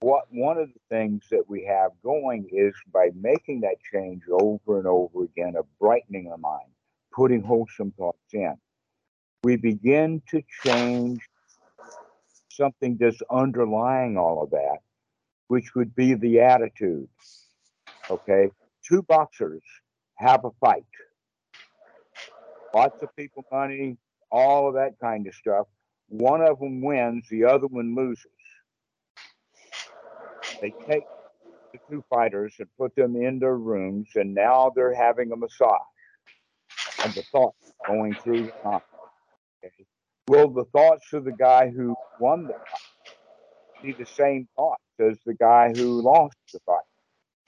what 0.00 0.24
one 0.30 0.56
of 0.56 0.70
the 0.72 0.80
things 0.88 1.24
that 1.30 1.44
we 1.46 1.64
have 1.66 1.90
going 2.02 2.48
is 2.50 2.74
by 2.92 3.10
making 3.14 3.60
that 3.60 3.76
change 3.92 4.22
over 4.30 4.78
and 4.78 4.86
over 4.86 5.24
again 5.24 5.54
of 5.56 5.66
brightening 5.78 6.28
our 6.30 6.38
mind, 6.38 6.70
putting 7.12 7.42
wholesome 7.42 7.92
thoughts 7.92 8.32
in, 8.32 8.56
we 9.42 9.56
begin 9.56 10.22
to 10.30 10.42
change 10.64 11.20
something 12.60 12.98
that's 13.00 13.22
underlying 13.30 14.18
all 14.18 14.42
of 14.42 14.50
that, 14.50 14.78
which 15.48 15.74
would 15.74 15.94
be 15.94 16.14
the 16.14 16.40
attitude. 16.40 17.08
Okay. 18.10 18.50
Two 18.86 19.02
boxers 19.02 19.62
have 20.16 20.44
a 20.44 20.50
fight. 20.60 20.84
Lots 22.74 22.96
of 23.02 23.14
people, 23.16 23.44
money, 23.50 23.96
all 24.30 24.68
of 24.68 24.74
that 24.74 24.98
kind 25.00 25.26
of 25.26 25.34
stuff. 25.34 25.66
One 26.08 26.42
of 26.42 26.58
them 26.60 26.82
wins, 26.82 27.26
the 27.30 27.44
other 27.44 27.66
one 27.66 27.94
loses. 27.94 28.26
They 30.60 30.72
take 30.88 31.04
the 31.72 31.78
two 31.88 32.04
fighters 32.10 32.54
and 32.58 32.68
put 32.76 32.94
them 32.94 33.16
in 33.16 33.38
their 33.38 33.56
rooms, 33.56 34.08
and 34.16 34.34
now 34.34 34.72
they're 34.74 34.94
having 34.94 35.32
a 35.32 35.36
massage. 35.36 35.70
And 37.04 37.14
the 37.14 37.22
thoughts 37.32 37.72
going 37.86 38.14
through 38.14 38.46
the. 38.46 38.80
Okay. 39.64 39.86
Will 40.30 40.50
the 40.50 40.66
thoughts 40.66 41.12
of 41.14 41.24
the 41.24 41.32
guy 41.32 41.70
who 41.70 41.96
won 42.18 42.48
the 42.48 42.54
fight 42.54 42.80
be 43.82 43.94
the 43.94 44.06
same 44.06 44.48
thoughts 44.56 44.82
as 45.00 45.18
the 45.26 45.34
guy 45.34 45.72
who 45.74 46.02
lost 46.02 46.36
the 46.52 46.60
fight? 46.66 46.82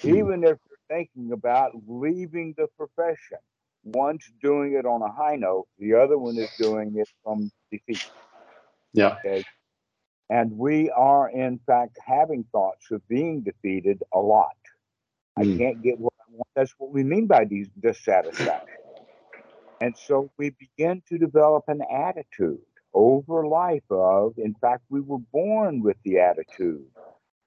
Hmm. 0.02 0.18
Even 0.18 0.44
if 0.44 0.58
you're 0.68 0.88
thinking 0.98 1.32
about 1.32 1.72
leaving 1.88 2.54
the 2.58 2.68
profession, 2.78 3.38
one's 3.84 4.24
doing 4.42 4.74
it 4.74 4.86
on 4.86 5.02
a 5.02 5.12
high 5.12 5.36
note, 5.36 5.66
the 5.78 5.94
other 5.94 6.18
one 6.18 6.38
is 6.38 6.50
doing 6.58 6.94
it 6.96 7.08
from 7.24 7.50
defeat. 7.72 8.02
Yeah. 8.94 9.18
Okay. 9.24 9.44
And 10.30 10.58
we 10.58 10.90
are, 10.90 11.30
in 11.30 11.60
fact, 11.66 11.98
having 12.04 12.44
thoughts 12.52 12.90
of 12.90 13.06
being 13.08 13.42
defeated 13.42 14.02
a 14.12 14.18
lot. 14.20 14.56
I 15.38 15.44
Mm. 15.44 15.56
can't 15.56 15.82
get 15.82 15.98
what 15.98 16.14
I 16.20 16.32
want. 16.32 16.48
That's 16.56 16.74
what 16.78 16.92
we 16.92 17.04
mean 17.04 17.26
by 17.28 17.44
these 17.46 17.68
dissatisfaction. 17.80 18.80
And 19.80 19.96
so 19.96 20.32
we 20.38 20.50
begin 20.50 21.02
to 21.10 21.18
develop 21.18 21.64
an 21.68 21.82
attitude 21.92 22.60
over 22.94 23.46
life 23.46 23.85
of, 23.90 24.35
in 24.38 24.55
fact, 24.61 24.85
we 24.90 25.00
were 25.00 25.18
born 25.33 25.83
with 25.83 25.96
the 26.05 26.20
attitude 26.20 26.87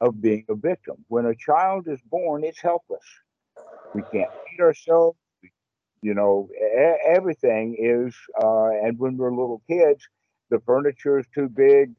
of 0.01 0.21
being 0.21 0.45
a 0.49 0.55
victim. 0.55 0.97
When 1.09 1.25
a 1.25 1.35
child 1.35 1.87
is 1.87 1.99
born, 2.09 2.43
it's 2.43 2.61
helpless. 2.61 3.03
We 3.93 4.03
can't 4.03 4.31
feed 4.45 4.61
ourselves. 4.63 5.17
We, 5.43 5.51
you 6.01 6.13
know, 6.13 6.49
e- 6.55 6.97
everything 7.15 7.77
is, 7.79 8.15
uh, 8.43 8.69
and 8.69 8.99
when 8.99 9.17
we're 9.17 9.31
little 9.31 9.61
kids, 9.69 10.07
the 10.51 10.59
furniture 10.65 11.19
is 11.19 11.27
too 11.33 11.49
big. 11.49 11.93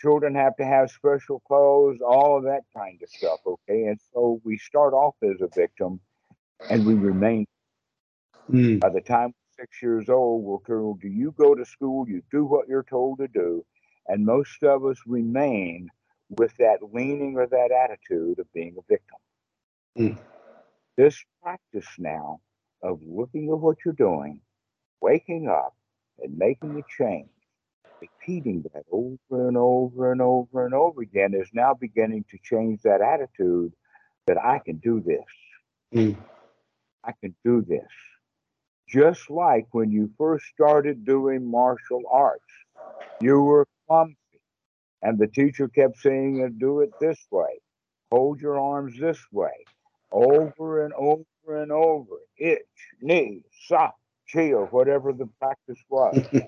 Children 0.00 0.34
have 0.36 0.56
to 0.56 0.64
have 0.64 0.90
special 0.90 1.40
clothes, 1.46 1.98
all 2.06 2.36
of 2.38 2.44
that 2.44 2.62
kind 2.76 3.00
of 3.02 3.08
stuff. 3.10 3.40
Okay. 3.46 3.84
And 3.86 4.00
so 4.14 4.40
we 4.44 4.58
start 4.58 4.94
off 4.94 5.16
as 5.22 5.40
a 5.42 5.48
victim 5.54 6.00
and 6.70 6.86
we 6.86 6.94
remain 6.94 7.46
Mm. 8.50 8.80
by 8.80 8.90
the 8.90 9.00
time 9.00 9.34
six 9.60 9.82
years 9.82 10.08
old, 10.08 10.42
we're 10.42 10.58
told, 10.66 11.00
do 11.00 11.08
you 11.08 11.34
go 11.36 11.54
to 11.54 11.64
school? 11.64 12.08
You 12.08 12.22
do 12.30 12.44
what 12.44 12.68
you're 12.68 12.82
told 12.82 13.18
to 13.18 13.28
do. 13.28 13.64
And 14.08 14.24
most 14.24 14.62
of 14.62 14.84
us 14.84 14.98
remain 15.06 15.88
with 16.30 16.52
that 16.58 16.78
leaning 16.92 17.36
or 17.36 17.46
that 17.46 17.70
attitude 17.70 18.38
of 18.38 18.52
being 18.52 18.76
a 18.78 18.82
victim. 18.88 19.18
Mm. 19.98 20.18
This 20.96 21.22
practice 21.42 21.88
now 21.98 22.40
of 22.82 23.00
looking 23.06 23.50
at 23.50 23.58
what 23.58 23.78
you're 23.84 23.94
doing, 23.94 24.40
waking 25.00 25.48
up 25.48 25.76
and 26.22 26.36
making 26.38 26.78
a 26.78 27.02
change, 27.02 27.28
repeating 28.00 28.64
that 28.72 28.84
over 28.90 29.48
and 29.48 29.56
over 29.56 30.12
and 30.12 30.22
over 30.22 30.64
and 30.64 30.74
over 30.74 31.02
again 31.02 31.34
is 31.34 31.48
now 31.52 31.74
beginning 31.74 32.24
to 32.30 32.38
change 32.42 32.82
that 32.82 33.00
attitude 33.00 33.72
that 34.26 34.38
I 34.38 34.60
can 34.64 34.76
do 34.76 35.00
this. 35.00 35.24
Mm. 35.94 36.16
I 37.04 37.12
can 37.20 37.34
do 37.44 37.62
this. 37.66 37.88
Just 38.90 39.30
like 39.30 39.68
when 39.70 39.92
you 39.92 40.10
first 40.18 40.46
started 40.46 41.04
doing 41.04 41.48
martial 41.48 42.02
arts, 42.10 42.42
you 43.20 43.40
were 43.40 43.68
clumsy, 43.86 44.16
and 45.00 45.16
the 45.16 45.28
teacher 45.28 45.68
kept 45.68 45.98
saying, 45.98 46.42
"Uh, 46.42 46.48
"Do 46.58 46.80
it 46.80 46.90
this 46.98 47.24
way, 47.30 47.60
hold 48.10 48.40
your 48.40 48.58
arms 48.58 48.98
this 48.98 49.20
way," 49.30 49.64
over 50.10 50.84
and 50.84 50.92
over 50.94 51.24
and 51.62 51.70
over. 51.70 52.16
Ich, 52.36 52.66
ni, 53.00 53.44
sa, 53.68 53.92
chi, 54.32 54.52
or 54.52 54.66
whatever 54.66 55.12
the 55.12 55.28
practice 55.38 55.82
was. 55.88 56.18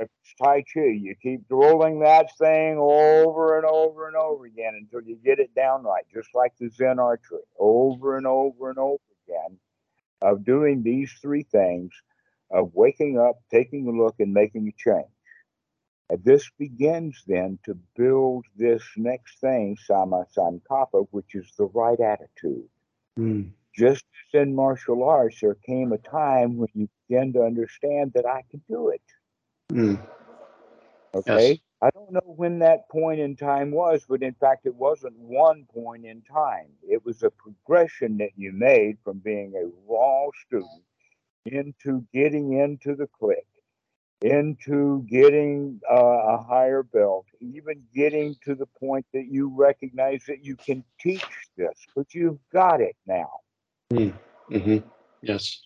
It's 0.00 0.34
Tai 0.42 0.64
Chi, 0.74 0.86
you 0.86 1.14
keep 1.22 1.42
rolling 1.48 2.00
that 2.00 2.36
thing 2.36 2.78
over 2.78 3.56
and 3.56 3.64
over 3.64 4.08
and 4.08 4.16
over 4.16 4.44
again 4.44 4.74
until 4.74 5.08
you 5.08 5.14
get 5.24 5.38
it 5.38 5.54
down 5.54 5.84
right, 5.84 6.04
just 6.12 6.34
like 6.34 6.52
the 6.58 6.68
Zen 6.68 6.98
archery, 6.98 7.38
over 7.60 8.16
and 8.16 8.26
over 8.26 8.70
and 8.70 8.78
over 8.78 8.98
again 9.28 9.56
of 10.24 10.44
doing 10.44 10.82
these 10.82 11.12
three 11.20 11.44
things 11.44 11.92
of 12.50 12.70
waking 12.74 13.18
up, 13.18 13.36
taking 13.50 13.86
a 13.86 13.90
look, 13.90 14.16
and 14.18 14.32
making 14.32 14.66
a 14.68 14.72
change. 14.90 15.06
And 16.10 16.22
this 16.24 16.48
begins 16.58 17.22
then 17.26 17.58
to 17.64 17.76
build 17.96 18.44
this 18.56 18.82
next 18.96 19.40
thing, 19.40 19.76
Samma 19.88 20.26
Sankappa, 20.36 21.06
which 21.10 21.34
is 21.34 21.50
the 21.58 21.66
right 21.66 21.98
attitude. 22.00 22.68
Mm. 23.18 23.50
Just 23.76 24.04
as 24.34 24.42
in 24.42 24.54
martial 24.54 25.02
arts, 25.02 25.40
there 25.40 25.54
came 25.54 25.92
a 25.92 25.98
time 25.98 26.56
when 26.56 26.68
you 26.74 26.88
begin 27.08 27.32
to 27.32 27.42
understand 27.42 28.12
that 28.14 28.26
I 28.26 28.42
can 28.50 28.62
do 28.68 28.90
it. 28.90 29.02
Mm. 29.72 29.98
Okay. 31.14 31.50
Yes. 31.50 31.58
I 31.84 31.90
don't 31.90 32.12
know 32.12 32.22
when 32.24 32.60
that 32.60 32.88
point 32.88 33.20
in 33.20 33.36
time 33.36 33.70
was, 33.70 34.06
but 34.08 34.22
in 34.22 34.32
fact, 34.32 34.64
it 34.64 34.74
wasn't 34.74 35.18
one 35.18 35.66
point 35.66 36.06
in 36.06 36.22
time. 36.22 36.68
It 36.82 37.04
was 37.04 37.22
a 37.22 37.28
progression 37.28 38.16
that 38.18 38.30
you 38.36 38.52
made 38.52 38.96
from 39.04 39.18
being 39.18 39.52
a 39.54 39.68
raw 39.86 40.28
student 40.46 40.82
into 41.44 42.06
getting 42.14 42.54
into 42.54 42.94
the 42.94 43.06
clique, 43.06 43.46
into 44.22 45.04
getting 45.10 45.78
uh, 45.90 45.94
a 45.94 46.42
higher 46.42 46.82
belt, 46.82 47.26
even 47.42 47.82
getting 47.94 48.34
to 48.46 48.54
the 48.54 48.66
point 48.80 49.04
that 49.12 49.26
you 49.26 49.52
recognize 49.54 50.24
that 50.26 50.42
you 50.42 50.56
can 50.56 50.82
teach 50.98 51.26
this, 51.58 51.84
but 51.94 52.14
you've 52.14 52.38
got 52.50 52.80
it 52.80 52.96
now. 53.06 53.30
hmm 53.90 54.78
Yes. 55.20 55.60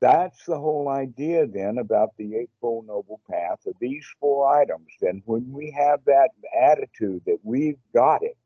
That's 0.00 0.44
the 0.44 0.58
whole 0.58 0.88
idea 0.88 1.46
then 1.46 1.78
about 1.78 2.10
the 2.16 2.36
Eightfold 2.36 2.86
Noble 2.86 3.20
Path 3.28 3.66
of 3.66 3.74
these 3.80 4.06
four 4.20 4.48
items. 4.56 4.88
Then, 5.00 5.22
when 5.24 5.52
we 5.52 5.74
have 5.76 6.00
that 6.06 6.30
attitude 6.56 7.22
that 7.26 7.38
we've 7.42 7.78
got 7.92 8.22
it, 8.22 8.36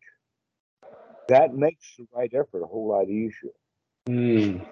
that 1.29 1.55
makes 1.55 1.97
the 1.99 2.07
right 2.15 2.33
effort 2.35 2.62
a 2.62 2.67
whole 2.67 2.88
lot 2.88 3.09
easier. 3.09 3.53
Mm. 4.09 4.67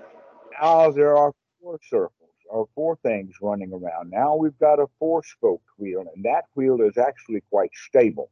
Now 0.61 0.91
there 0.91 1.17
are 1.17 1.33
four 1.61 1.79
circles 1.89 2.15
or 2.49 2.67
four 2.75 2.97
things 2.97 3.35
running 3.41 3.73
around. 3.73 4.11
Now 4.11 4.35
we've 4.37 4.59
got 4.59 4.81
a 4.81 4.87
four 4.99 5.23
spoked 5.23 5.69
wheel, 5.79 6.05
and 6.15 6.25
that 6.25 6.45
wheel 6.55 6.81
is 6.81 6.99
actually 6.99 7.43
quite 7.51 7.71
stable. 7.75 8.31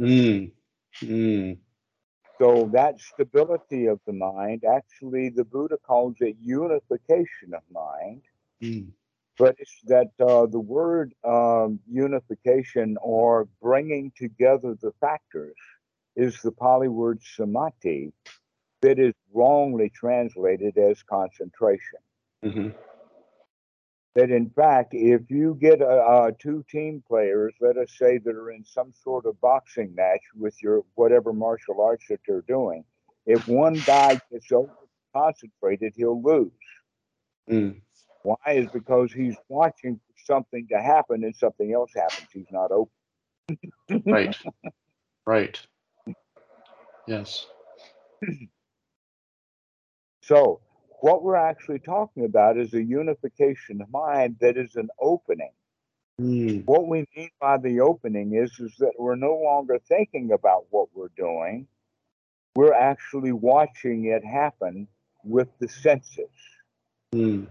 Mm. 0.00 0.52
Mm. 1.02 1.58
So 2.38 2.68
that 2.72 3.00
stability 3.00 3.86
of 3.86 4.00
the 4.06 4.12
mind, 4.12 4.64
actually, 4.64 5.30
the 5.30 5.44
Buddha 5.44 5.78
calls 5.78 6.16
it 6.20 6.36
unification 6.40 7.54
of 7.54 7.62
mind. 7.72 8.22
Mm. 8.62 8.92
but 9.38 9.54
it's 9.58 9.80
that 9.84 10.10
uh, 10.18 10.46
the 10.46 10.58
word 10.58 11.12
um, 11.22 11.78
unification 11.90 12.96
or 13.02 13.46
bringing 13.60 14.10
together 14.16 14.74
the 14.80 14.92
factors 14.98 15.54
is 16.16 16.40
the 16.40 16.52
Pali 16.52 16.88
word 16.88 17.20
samadhi 17.22 18.12
that 18.80 18.98
is 18.98 19.12
wrongly 19.32 19.90
translated 19.90 20.78
as 20.78 21.02
concentration. 21.02 22.00
hmm 22.42 22.68
That 24.16 24.30
in 24.30 24.48
fact, 24.48 24.94
if 24.94 25.30
you 25.30 25.56
get 25.60 25.82
uh, 25.82 25.84
uh, 25.84 26.30
two 26.38 26.64
team 26.70 27.04
players, 27.06 27.52
let 27.60 27.76
us 27.76 27.92
say 27.98 28.16
that 28.16 28.34
are 28.34 28.50
in 28.50 28.64
some 28.64 28.92
sort 29.04 29.26
of 29.26 29.38
boxing 29.42 29.94
match 29.94 30.22
with 30.34 30.60
your 30.62 30.84
whatever 30.94 31.34
martial 31.34 31.82
arts 31.82 32.06
that 32.08 32.20
they're 32.26 32.40
doing, 32.48 32.82
if 33.26 33.46
one 33.46 33.74
guy 33.86 34.18
gets 34.32 34.50
over 34.50 34.72
concentrated, 35.14 35.92
he'll 35.96 36.22
lose. 36.22 36.50
Mm. 37.50 37.80
Why 38.22 38.36
is 38.48 38.66
because 38.72 39.12
he's 39.12 39.36
watching 39.48 40.00
for 40.06 40.14
something 40.24 40.66
to 40.68 40.80
happen 40.80 41.22
and 41.22 41.36
something 41.36 41.72
else 41.72 41.92
happens. 41.94 42.28
He's 42.32 42.50
not 42.50 42.70
open. 42.72 42.92
Right. 44.04 44.36
right. 45.26 45.60
Yes. 47.06 47.46
So 50.22 50.60
what 51.00 51.22
we're 51.22 51.36
actually 51.36 51.78
talking 51.78 52.24
about 52.24 52.58
is 52.58 52.72
a 52.74 52.82
unification 52.82 53.80
of 53.80 53.90
mind 53.90 54.36
that 54.40 54.56
is 54.56 54.76
an 54.76 54.88
opening. 55.00 55.52
Mm. 56.20 56.64
What 56.64 56.86
we 56.86 57.06
mean 57.16 57.30
by 57.40 57.58
the 57.58 57.80
opening 57.80 58.34
is, 58.34 58.58
is 58.58 58.74
that 58.78 58.92
we're 58.98 59.16
no 59.16 59.34
longer 59.34 59.78
thinking 59.86 60.32
about 60.32 60.66
what 60.70 60.88
we're 60.94 61.10
doing. 61.16 61.66
We're 62.54 62.72
actually 62.72 63.32
watching 63.32 64.06
it 64.06 64.24
happen 64.24 64.88
with 65.24 65.48
the 65.58 65.68
senses. 65.68 66.30
Mm. 67.14 67.46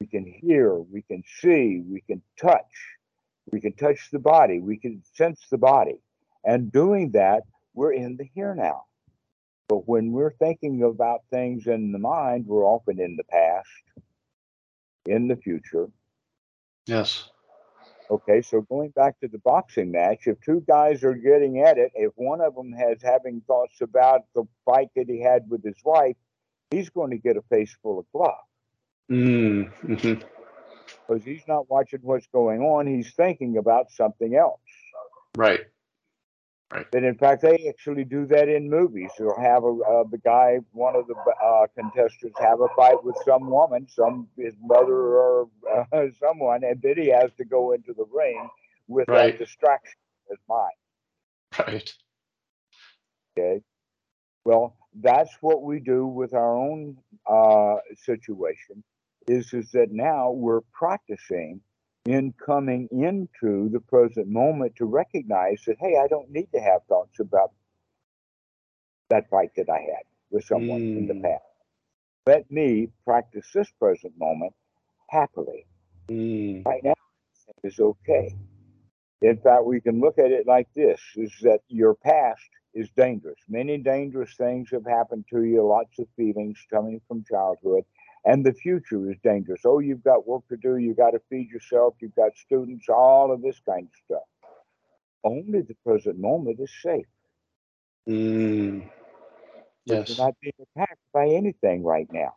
We 0.00 0.06
can 0.06 0.24
hear, 0.24 0.74
we 0.76 1.02
can 1.02 1.22
see, 1.40 1.82
we 1.86 2.00
can 2.00 2.22
touch, 2.40 2.72
we 3.50 3.60
can 3.60 3.72
touch 3.74 4.10
the 4.10 4.18
body, 4.18 4.60
we 4.60 4.78
can 4.78 5.02
sense 5.14 5.40
the 5.50 5.58
body. 5.58 6.00
And 6.44 6.72
doing 6.72 7.10
that, 7.10 7.42
we're 7.74 7.92
in 7.92 8.16
the 8.16 8.28
here 8.34 8.54
now. 8.54 8.84
But 9.68 9.86
when 9.88 10.12
we're 10.12 10.32
thinking 10.32 10.82
about 10.82 11.20
things 11.30 11.66
in 11.66 11.92
the 11.92 11.98
mind, 11.98 12.46
we're 12.46 12.64
often 12.64 13.00
in 13.00 13.16
the 13.16 13.24
past, 13.24 13.68
in 15.06 15.28
the 15.28 15.36
future, 15.36 15.88
Yes. 16.88 17.28
Okay, 18.10 18.40
so 18.40 18.62
going 18.62 18.88
back 18.90 19.20
to 19.20 19.28
the 19.28 19.38
boxing 19.38 19.90
match, 19.92 20.26
if 20.26 20.40
two 20.40 20.64
guys 20.66 21.04
are 21.04 21.12
getting 21.12 21.60
at 21.60 21.76
it, 21.76 21.92
if 21.94 22.10
one 22.16 22.40
of 22.40 22.54
them 22.54 22.72
has 22.72 22.96
having 23.02 23.42
thoughts 23.46 23.82
about 23.82 24.22
the 24.34 24.44
fight 24.64 24.88
that 24.96 25.04
he 25.06 25.20
had 25.20 25.42
with 25.50 25.62
his 25.62 25.76
wife, 25.84 26.16
he's 26.70 26.88
going 26.88 27.10
to 27.10 27.18
get 27.18 27.36
a 27.36 27.42
face 27.50 27.76
full 27.82 27.98
of 27.98 28.06
glove 28.12 28.34
Mm, 29.10 29.70
mhm. 29.84 30.22
because 31.06 31.22
he's 31.26 31.46
not 31.46 31.68
watching 31.68 32.00
what's 32.02 32.26
going 32.28 32.62
on. 32.62 32.86
He's 32.86 33.12
thinking 33.12 33.58
about 33.58 33.90
something 33.90 34.34
else. 34.34 34.60
Right. 35.36 35.60
And 36.70 37.04
in 37.04 37.14
fact, 37.16 37.42
they 37.42 37.66
actually 37.68 38.04
do 38.04 38.26
that 38.26 38.48
in 38.48 38.68
movies. 38.68 39.10
They'll 39.18 39.40
have 39.40 39.64
a, 39.64 39.68
uh, 39.68 40.04
the 40.10 40.18
guy, 40.18 40.58
one 40.72 40.96
of 40.96 41.06
the 41.06 41.14
uh, 41.14 41.66
contestants, 41.74 42.38
have 42.40 42.60
a 42.60 42.68
fight 42.76 43.02
with 43.04 43.16
some 43.24 43.48
woman, 43.50 43.86
some 43.88 44.28
his 44.36 44.54
mother 44.62 44.94
or 45.18 45.48
uh, 45.72 45.84
someone, 46.20 46.64
and 46.64 46.80
then 46.82 46.96
he 46.98 47.08
has 47.08 47.30
to 47.38 47.44
go 47.44 47.72
into 47.72 47.94
the 47.94 48.04
ring 48.12 48.48
with 48.88 49.08
Right. 49.08 49.32
that 49.32 49.38
distraction 49.38 49.98
in 50.30 50.36
his 50.36 50.44
mind. 50.48 50.72
Right. 51.58 51.94
Okay. 53.38 53.62
Well, 54.44 54.76
that's 55.00 55.36
what 55.40 55.62
we 55.62 55.80
do 55.80 56.06
with 56.06 56.34
our 56.34 56.56
own 56.56 56.98
uh, 57.30 57.76
situation. 57.96 58.84
Is 59.28 59.52
is 59.54 59.70
that 59.72 59.92
now 59.92 60.30
we're 60.32 60.62
practicing 60.72 61.60
in 62.08 62.32
coming 62.44 62.88
into 62.90 63.68
the 63.70 63.80
present 63.80 64.28
moment 64.28 64.74
to 64.76 64.86
recognize 64.86 65.62
that 65.66 65.76
hey, 65.78 65.98
I 66.02 66.08
don't 66.08 66.30
need 66.30 66.48
to 66.54 66.60
have 66.60 66.82
thoughts 66.88 67.20
about 67.20 67.52
that 69.10 69.28
fight 69.30 69.50
that 69.56 69.70
I 69.70 69.80
had 69.80 70.04
with 70.30 70.44
someone 70.44 70.82
in 70.96 71.06
the 71.06 71.14
Mm. 71.14 71.22
past. 71.22 71.44
Let 72.26 72.50
me 72.50 72.90
practice 73.04 73.50
this 73.54 73.70
present 73.72 74.14
moment 74.18 74.54
happily. 75.10 75.66
Mm, 76.10 76.64
Right 76.66 76.84
now 76.84 76.94
is 77.64 77.80
okay. 77.80 78.34
In 79.22 79.38
fact, 79.38 79.64
we 79.64 79.80
can 79.80 80.00
look 80.00 80.18
at 80.18 80.32
it 80.32 80.46
like 80.46 80.68
this: 80.74 81.00
is 81.16 81.32
that 81.42 81.60
your 81.68 81.94
past 81.94 82.48
is 82.74 82.90
dangerous. 82.96 83.40
Many 83.48 83.78
dangerous 83.78 84.34
things 84.36 84.70
have 84.70 84.86
happened 84.86 85.26
to 85.30 85.44
you, 85.44 85.66
lots 85.66 85.98
of 85.98 86.08
feelings 86.16 86.58
coming 86.70 87.00
from 87.08 87.24
childhood, 87.24 87.84
and 88.28 88.46
the 88.46 88.52
future 88.52 89.10
is 89.10 89.16
dangerous. 89.24 89.62
Oh, 89.66 89.80
you've 89.80 90.04
got 90.04 90.28
work 90.28 90.46
to 90.50 90.58
do, 90.58 90.76
you 90.76 90.94
got 90.94 91.12
to 91.12 91.20
feed 91.30 91.50
yourself, 91.50 91.94
you've 92.00 92.14
got 92.14 92.36
students, 92.36 92.88
all 92.90 93.32
of 93.32 93.42
this 93.42 93.60
kind 93.68 93.88
of 93.88 93.92
stuff. 94.04 94.28
Only 95.24 95.62
the 95.62 95.76
present 95.84 96.18
moment 96.20 96.60
is 96.60 96.72
safe. 96.82 97.06
mm. 98.08 98.88
Yes. 99.86 100.08
You're 100.10 100.26
not 100.26 100.34
being 100.42 100.52
attacked 100.76 101.00
by 101.14 101.28
anything 101.28 101.82
right 101.84 102.08
now. 102.12 102.34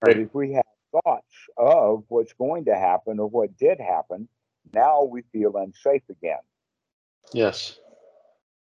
But 0.00 0.16
Right. 0.16 0.18
if 0.18 0.34
we 0.34 0.52
have 0.54 0.64
thoughts 1.04 1.34
of 1.56 2.04
what's 2.08 2.32
going 2.34 2.64
to 2.66 2.74
happen 2.76 3.20
or 3.20 3.28
what 3.28 3.56
did 3.58 3.80
happen, 3.80 4.28
now 4.74 5.04
we 5.04 5.22
feel 5.32 5.56
unsafe 5.56 6.02
again. 6.10 6.40
Yes. 7.32 7.78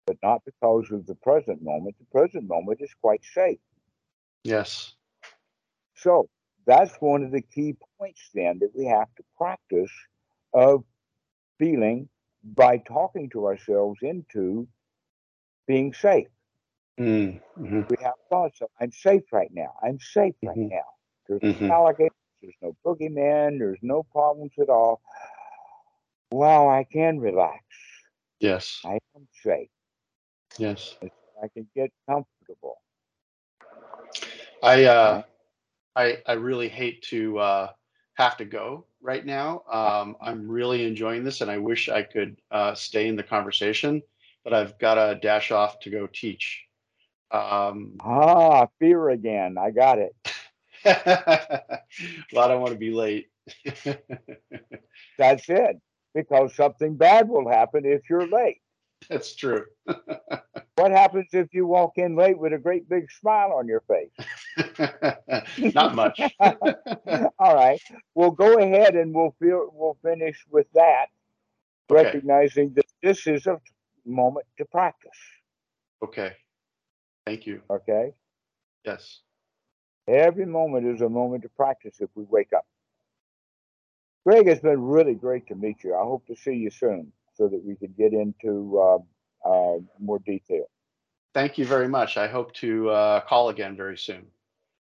but 0.07 0.17
not 0.23 0.45
because 0.45 0.91
of 0.93 1.07
the 1.07 1.17
present 1.17 1.63
moment. 1.63 1.97
The 1.99 2.07
present 2.19 2.47
moment 2.49 2.81
is 2.83 2.95
quite 3.03 3.25
safe. 3.25 3.59
Yes. 4.45 4.96
So 5.97 6.29
that's 6.67 6.95
one 7.01 7.25
of 7.25 7.33
the 7.33 7.43
key 7.43 7.77
points 7.99 8.31
then 8.35 8.59
that 8.61 8.73
we 8.77 8.87
have 8.87 9.09
to 9.17 9.25
practice 9.37 9.93
of 10.55 10.85
feeling 11.59 12.09
by 12.45 12.79
talking 12.79 13.29
to 13.31 13.47
ourselves 13.47 14.01
into 14.03 14.69
being 15.67 15.93
safe. 15.93 16.29
Mm, 16.99 17.41
mhm. 17.59 17.87
We 17.89 17.97
have 18.03 18.15
thoughts 18.29 18.61
of, 18.63 18.69
I'm 18.81 18.93
safe 18.93 19.33
right 19.33 19.51
now. 19.53 19.75
I'm 19.83 19.99
safe 20.01 20.35
right 20.45 20.59
Mhm. 20.59 20.71
now. 20.71 20.85
There's 21.29 21.43
Mhm. 21.43 21.69
no 21.69 21.75
alligators, 21.75 22.13
there's 22.43 22.55
no 22.63 22.77
boogeyman, 22.85 23.59
there's 23.59 23.81
no 23.83 24.03
problems 24.03 24.53
at 24.61 24.69
all. 24.69 25.01
Wow, 26.31 26.69
I 26.69 26.85
can 26.85 27.19
relax. 27.21 27.65
Yes. 28.41 28.85
I 28.85 28.99
am 29.17 29.29
safe. 29.43 29.71
Yes. 30.59 30.97
I 31.43 31.49
can 31.49 31.69
get 31.75 31.93
comfortable. 32.09 32.81
I 34.63 34.85
uh. 34.85 35.23
I 35.97 36.19
I 36.27 36.35
really 36.35 36.69
hate 36.69 37.03
to 37.05 37.39
uh 37.39 37.71
have 38.15 38.37
to 38.39 38.45
go 38.45 38.87
right 39.01 39.25
now. 39.25 39.63
Um 39.71 40.17
I'm 40.21 40.49
really 40.49 40.85
enjoying 40.85 41.25
this 41.25 41.41
and 41.41 41.51
I 41.51 41.59
wish 41.59 41.89
I 41.89 42.03
could 42.03 42.37
uh 42.51 42.75
stay 42.75 43.09
in 43.09 43.17
the 43.17 43.23
conversation, 43.23 44.03
but 44.45 44.53
I've 44.55 44.79
got 44.79 44.95
to 44.95 45.19
dash 45.21 45.51
off 45.51 45.81
to 45.81 45.91
go 45.91 46.07
teach. 46.07 46.65
Um 47.31 47.97
Ah, 48.01 48.67
fear 48.79 49.11
again. 49.11 49.57
I 49.59 49.71
got 49.71 49.99
it. 49.99 50.15
well, 50.85 52.45
I 52.45 52.49
don't 52.49 52.61
want 52.61 52.73
to 52.75 52.79
be 52.79 52.91
late. 52.93 53.27
That's 55.19 55.49
it. 55.49 55.81
Because 56.15 56.55
something 56.55 56.97
bad 56.97 57.29
will 57.29 57.49
happen 57.49 57.85
if 57.85 58.03
you're 58.09 58.27
late. 58.27 58.61
That's 59.09 59.35
true. 59.35 59.65
What 60.77 60.91
happens 60.91 61.29
if 61.33 61.55
you 61.55 61.67
walk 61.67 61.97
in 61.97 62.17
late 62.17 62.39
with 62.39 62.53
a 62.53 62.59
great 62.59 62.87
big 62.87 63.11
smile 63.11 63.53
on 63.53 63.67
your 63.67 63.83
face? 63.89 64.13
Not 65.75 65.95
much. 65.95 66.21
All 67.39 67.55
right. 67.55 67.81
Well, 68.15 68.31
go 68.31 68.59
ahead 68.59 68.95
and 68.95 69.15
we'll 69.15 69.35
feel, 69.41 69.71
we'll 69.73 69.97
finish 70.03 70.45
with 70.51 70.67
that, 70.75 71.07
Okay. 71.91 72.03
recognizing 72.05 72.75
that 72.75 72.85
this 73.03 73.27
is 73.27 73.47
a 73.47 73.59
moment 74.05 74.47
to 74.59 74.67
practice. 74.67 75.19
Okay. 76.05 76.33
Thank 77.27 77.47
you. 77.47 77.63
Okay. 77.71 78.13
Yes. 78.85 79.21
Every 80.07 80.47
moment 80.47 80.87
is 80.87 81.01
a 81.01 81.09
moment 81.09 81.43
to 81.45 81.49
practice 81.49 81.97
if 82.01 82.11
we 82.15 82.25
wake 82.25 82.53
up. 82.53 82.67
Greg, 84.27 84.47
it's 84.47 84.61
been 84.61 84.83
really 84.83 85.15
great 85.15 85.47
to 85.47 85.55
meet 85.55 85.83
you. 85.85 85.95
I 85.95 86.03
hope 86.03 86.27
to 86.27 86.37
see 86.37 86.55
you 86.55 86.71
soon 86.71 87.13
so 87.35 87.49
that 87.49 87.65
we 87.65 87.77
can 87.77 87.95
get 87.97 88.13
into 88.13 88.79
uh, 88.79 88.97
uh, 88.97 88.99
more 90.01 90.19
detail. 90.21 90.67
Thank 91.35 91.59
you 91.59 91.67
very 91.67 91.89
much. 91.89 92.17
I 92.17 92.29
hope 92.29 92.53
to 92.55 92.89
uh, 92.91 93.21
call 93.21 93.51
again 93.51 93.77
very 93.77 93.99
soon. 93.99 94.27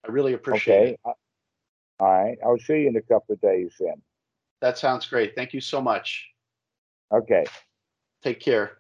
I 0.06 0.12
really 0.12 0.34
appreciate 0.34 0.76
Okay. 0.76 0.91
it. 0.91 1.00
Uh, 1.04 1.12
All 2.00 2.08
right. 2.12 2.38
I'll 2.46 2.58
see 2.58 2.82
you 2.82 2.88
in 2.89 2.96
a 2.96 3.02
couple 3.02 3.34
of 3.34 3.41
days 3.41 3.74
then. 3.80 4.02
That 4.62 4.78
sounds 4.78 5.06
great. 5.08 5.36
Thank 5.36 5.54
you 5.54 5.62
so 5.62 5.82
much. 5.82 6.28
Okay. 7.12 7.46
Take 8.24 8.39
care. 8.39 8.78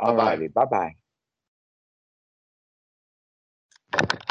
All 0.00 0.16
Bye-bye. 0.16 0.24
righty. 0.24 0.48
Bye 0.48 0.94
bye. 3.92 4.22